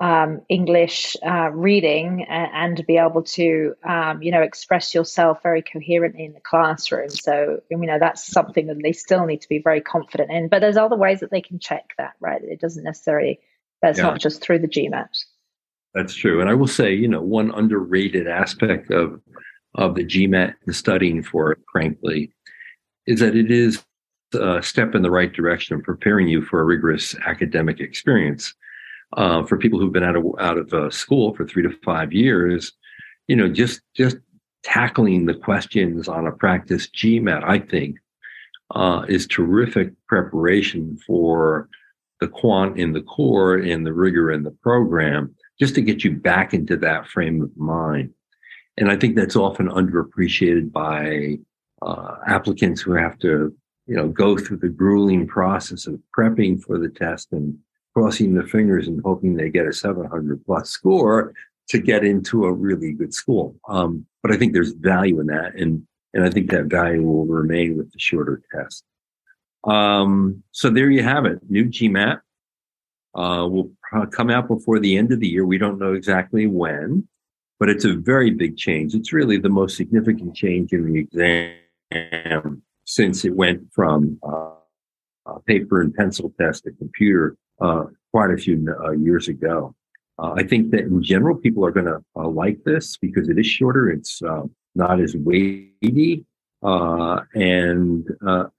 um, 0.01 0.41
English 0.49 1.15
uh, 1.23 1.51
reading 1.51 2.25
and, 2.27 2.77
and, 2.79 2.87
be 2.87 2.97
able 2.97 3.21
to 3.21 3.75
um, 3.87 4.21
you 4.23 4.31
know 4.31 4.41
express 4.41 4.95
yourself 4.95 5.43
very 5.43 5.61
coherently 5.61 6.25
in 6.25 6.33
the 6.33 6.41
classroom. 6.41 7.09
So 7.09 7.59
you 7.69 7.77
know 7.77 7.99
that's 7.99 8.25
something 8.25 8.67
that 8.67 8.81
they 8.81 8.93
still 8.93 9.25
need 9.25 9.41
to 9.41 9.49
be 9.49 9.59
very 9.59 9.79
confident 9.81 10.31
in. 10.31 10.49
But 10.49 10.59
there's 10.59 10.77
other 10.77 10.97
ways 10.97 11.19
that 11.19 11.31
they 11.31 11.41
can 11.41 11.59
check 11.59 11.93
that, 11.97 12.13
right? 12.19 12.41
It 12.43 12.59
doesn't 12.59 12.83
necessarily. 12.83 13.39
That's 13.81 13.97
yeah. 13.97 14.05
not 14.05 14.19
just 14.19 14.41
through 14.41 14.59
the 14.59 14.67
GMAT. 14.67 15.23
That's 15.93 16.15
true. 16.15 16.39
And 16.39 16.49
I 16.49 16.53
will 16.53 16.67
say, 16.67 16.93
you 16.93 17.07
know, 17.07 17.21
one 17.21 17.51
underrated 17.51 18.27
aspect 18.27 18.91
of 18.91 19.19
of 19.75 19.95
the 19.95 20.03
GMAT 20.03 20.53
and 20.65 20.75
studying 20.75 21.23
for 21.23 21.51
it, 21.53 21.59
frankly, 21.71 22.33
is 23.07 23.21
that 23.21 23.37
it 23.37 23.49
is 23.49 23.83
a 24.33 24.61
step 24.61 24.95
in 24.95 25.01
the 25.01 25.11
right 25.11 25.31
direction 25.31 25.75
of 25.75 25.83
preparing 25.83 26.27
you 26.27 26.41
for 26.41 26.59
a 26.59 26.65
rigorous 26.65 27.15
academic 27.25 27.79
experience. 27.79 28.53
Uh, 29.17 29.43
for 29.45 29.57
people 29.57 29.77
who've 29.77 29.91
been 29.91 30.03
out 30.03 30.15
of 30.15 30.23
out 30.39 30.57
of 30.57 30.73
uh, 30.73 30.89
school 30.89 31.35
for 31.35 31.45
three 31.45 31.63
to 31.63 31.71
five 31.83 32.13
years, 32.13 32.71
you 33.27 33.35
know, 33.35 33.49
just 33.49 33.81
just 33.93 34.15
tackling 34.63 35.25
the 35.25 35.33
questions 35.33 36.07
on 36.07 36.27
a 36.27 36.31
practice 36.31 36.87
GMAT, 36.87 37.43
I 37.43 37.59
think, 37.59 37.97
uh, 38.73 39.03
is 39.09 39.27
terrific 39.27 39.91
preparation 40.07 40.97
for 41.05 41.67
the 42.21 42.27
quant 42.29 42.79
in 42.79 42.93
the 42.93 43.01
core 43.01 43.55
and 43.55 43.85
the 43.85 43.93
rigor 43.93 44.31
in 44.31 44.43
the 44.43 44.51
program 44.51 45.35
just 45.61 45.75
to 45.75 45.81
get 45.81 46.03
you 46.03 46.11
back 46.11 46.55
into 46.55 46.75
that 46.75 47.07
frame 47.07 47.41
of 47.41 47.55
mind. 47.55 48.11
And 48.77 48.89
I 48.89 48.95
think 48.95 49.15
that's 49.15 49.35
often 49.35 49.69
underappreciated 49.69 50.71
by 50.71 51.37
uh, 51.83 52.15
applicants 52.25 52.81
who 52.81 52.93
have 52.93 53.19
to, 53.19 53.53
you 53.85 53.95
know, 53.95 54.07
go 54.07 54.37
through 54.37 54.57
the 54.57 54.69
grueling 54.69 55.27
process 55.27 55.85
of 55.85 55.99
prepping 56.17 56.61
for 56.63 56.79
the 56.79 56.89
test 56.89 57.31
and 57.31 57.55
crossing 57.93 58.33
the 58.33 58.43
fingers 58.43 58.87
and 58.87 59.01
hoping 59.03 59.35
they 59.35 59.49
get 59.49 59.67
a 59.67 59.73
700 59.73 60.43
plus 60.45 60.69
score 60.69 61.31
to 61.69 61.79
get 61.79 62.03
into 62.03 62.45
a 62.45 62.51
really 62.51 62.93
good 62.93 63.13
school. 63.13 63.55
Um, 63.69 64.07
but 64.23 64.31
I 64.31 64.37
think 64.37 64.53
there's 64.53 64.73
value 64.73 65.19
in 65.19 65.27
that, 65.27 65.53
and 65.55 65.85
and 66.13 66.25
I 66.25 66.29
think 66.29 66.49
that 66.51 66.65
value 66.65 67.03
will 67.03 67.25
remain 67.25 67.77
with 67.77 67.91
the 67.91 67.99
shorter 67.99 68.41
test. 68.53 68.83
Um, 69.63 70.43
so 70.51 70.69
there 70.69 70.89
you 70.89 71.03
have 71.03 71.25
it, 71.25 71.39
new 71.49 71.65
GMAT 71.65 72.19
uh, 73.15 73.47
will 73.49 73.71
come 74.11 74.29
out 74.29 74.47
before 74.47 74.79
the 74.79 74.97
end 74.97 75.11
of 75.11 75.19
the 75.19 75.27
year. 75.27 75.45
We 75.45 75.57
don't 75.57 75.79
know 75.79 75.93
exactly 75.93 76.47
when, 76.47 77.07
but 77.59 77.69
it's 77.69 77.85
a 77.85 77.93
very 77.93 78.31
big 78.31 78.57
change. 78.57 78.95
It's 78.95 79.13
really 79.13 79.37
the 79.37 79.49
most 79.49 79.77
significant 79.77 80.35
change 80.35 80.73
in 80.73 80.91
the 80.91 80.99
exam 81.91 82.61
since 82.85 83.25
it 83.25 83.35
went 83.35 83.71
from 83.71 84.19
uh, 84.23 85.37
paper 85.45 85.81
and 85.81 85.93
pencil 85.93 86.33
test 86.39 86.63
to 86.63 86.71
computer 86.71 87.37
uh, 87.61 87.85
quite 88.11 88.31
a 88.31 88.37
few 88.37 88.65
uh, 88.83 88.91
years 88.91 89.27
ago. 89.27 89.75
Uh, 90.17 90.33
I 90.35 90.43
think 90.43 90.71
that 90.71 90.81
in 90.81 91.01
general, 91.03 91.35
people 91.35 91.65
are 91.65 91.71
going 91.71 91.85
to 91.85 92.03
uh, 92.15 92.27
like 92.27 92.63
this 92.63 92.97
because 92.97 93.29
it 93.29 93.39
is 93.39 93.47
shorter. 93.47 93.89
It's 93.89 94.21
not 94.75 94.99
as 94.99 95.15
weighty. 95.15 96.25
and 96.63 98.07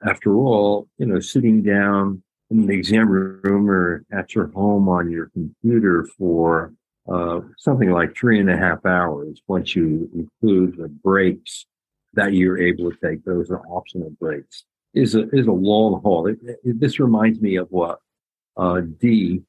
after 0.06 0.36
all, 0.36 0.88
you 0.98 1.06
know, 1.06 1.20
sitting 1.20 1.62
down 1.62 2.22
in 2.52 2.66
the 2.66 2.74
exam 2.74 3.08
room 3.08 3.70
or 3.70 4.04
at 4.12 4.34
your 4.34 4.48
home 4.48 4.88
on 4.88 5.10
your 5.10 5.30
computer 5.30 6.06
for 6.18 6.72
uh, 7.10 7.40
something 7.56 7.90
like 7.90 8.14
three 8.14 8.38
and 8.38 8.50
a 8.50 8.56
half 8.56 8.84
hours 8.84 9.42
once 9.48 9.74
you 9.74 10.08
include 10.14 10.76
the 10.76 10.88
breaks 10.88 11.66
that 12.12 12.34
you're 12.34 12.60
able 12.60 12.90
to 12.90 12.96
take. 13.02 13.24
Those 13.24 13.50
are 13.50 13.66
optional 13.68 14.10
breaks. 14.20 14.64
Is 14.94 15.14
a 15.14 15.28
is 15.30 15.46
a 15.46 15.52
long 15.52 16.02
haul. 16.02 16.26
It, 16.26 16.38
it, 16.62 16.78
this 16.78 17.00
reminds 17.00 17.40
me 17.40 17.56
of 17.56 17.68
what 17.70 17.98
uh, 18.58 18.82
Dee 19.00 19.40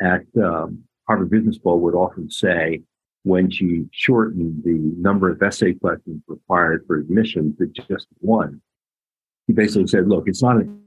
at 0.00 0.22
um, 0.42 0.82
Harvard 1.06 1.30
Business 1.30 1.56
School 1.56 1.78
would 1.80 1.94
often 1.94 2.28
say 2.28 2.82
when 3.22 3.50
she 3.50 3.84
shortened 3.92 4.64
the 4.64 4.78
number 4.98 5.30
of 5.30 5.40
essay 5.40 5.74
questions 5.74 6.22
required 6.26 6.84
for 6.86 6.96
admission 6.96 7.54
to 7.58 7.66
just 7.66 8.08
one. 8.18 8.60
He 9.46 9.52
basically 9.52 9.86
said, 9.86 10.08
look, 10.08 10.24
it's 10.26 10.42
not 10.42 10.56
an 10.56 10.80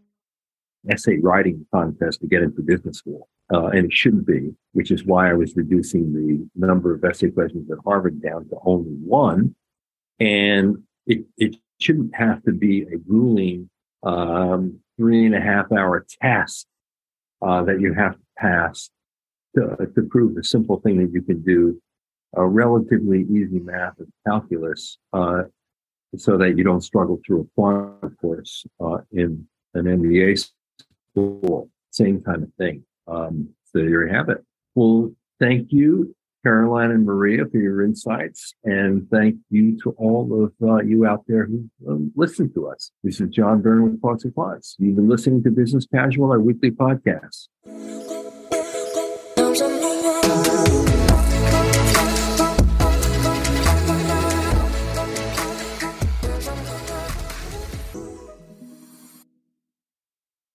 essay 0.89 1.17
writing 1.21 1.65
contest 1.73 2.21
to 2.21 2.27
get 2.27 2.43
into 2.43 2.61
business 2.61 2.97
school, 2.97 3.29
uh, 3.53 3.67
and 3.67 3.85
it 3.85 3.93
shouldn't 3.93 4.25
be, 4.25 4.53
which 4.73 4.91
is 4.91 5.05
why 5.05 5.29
I 5.29 5.33
was 5.33 5.55
reducing 5.55 6.13
the 6.13 6.47
number 6.55 6.93
of 6.93 7.03
essay 7.03 7.31
questions 7.31 7.69
at 7.71 7.77
Harvard 7.83 8.21
down 8.21 8.47
to 8.49 8.57
only 8.65 8.91
one. 8.91 9.55
And 10.19 10.83
it, 11.05 11.25
it 11.37 11.55
shouldn't 11.79 12.15
have 12.15 12.43
to 12.43 12.51
be 12.51 12.83
a 12.83 12.97
grueling 12.97 13.69
um, 14.03 14.79
three 14.97 15.25
and 15.25 15.35
a 15.35 15.41
half 15.41 15.71
hour 15.71 16.05
test 16.21 16.67
uh, 17.41 17.63
that 17.63 17.81
you 17.81 17.93
have 17.93 18.13
to 18.13 18.25
pass 18.37 18.89
to, 19.55 19.87
to 19.95 20.01
prove 20.09 20.35
the 20.35 20.43
simple 20.43 20.79
thing 20.79 20.97
that 20.97 21.11
you 21.13 21.21
can 21.21 21.41
do 21.43 21.81
a 22.35 22.45
relatively 22.45 23.21
easy 23.21 23.59
math 23.59 23.99
and 23.99 24.11
calculus 24.25 24.97
uh, 25.13 25.43
so 26.17 26.37
that 26.37 26.57
you 26.57 26.63
don't 26.63 26.81
struggle 26.81 27.19
through 27.25 27.41
a 27.41 27.45
quant 27.55 28.17
course 28.19 28.65
uh, 28.83 28.97
in 29.11 29.47
an 29.73 29.85
MBA 29.85 30.37
school. 31.13 31.69
Same 31.91 32.21
kind 32.21 32.43
of 32.43 32.49
thing. 32.57 32.83
Um, 33.07 33.49
so 33.65 33.79
there 33.79 34.07
you 34.07 34.13
have 34.13 34.29
it. 34.29 34.43
Well, 34.75 35.13
thank 35.39 35.71
you, 35.71 36.15
Caroline 36.43 36.91
and 36.91 37.05
Maria, 37.05 37.45
for 37.45 37.57
your 37.57 37.83
insights. 37.83 38.53
And 38.63 39.07
thank 39.09 39.35
you 39.49 39.79
to 39.81 39.91
all 39.91 40.43
of 40.43 40.53
uh, 40.67 40.81
you 40.81 41.05
out 41.05 41.23
there 41.27 41.45
who 41.45 41.69
um, 41.87 42.11
listen 42.15 42.51
to 42.53 42.67
us. 42.67 42.91
This 43.03 43.21
is 43.21 43.29
John 43.29 43.61
Byrne 43.61 43.83
with 43.83 44.01
Quants 44.01 44.23
and 44.23 44.33
Quants. 44.33 44.75
You've 44.79 44.95
been 44.95 45.09
listening 45.09 45.43
to 45.43 45.51
Business 45.51 45.85
Casual, 45.85 46.31
our 46.31 46.39
weekly 46.39 46.71
podcast. 46.71 47.47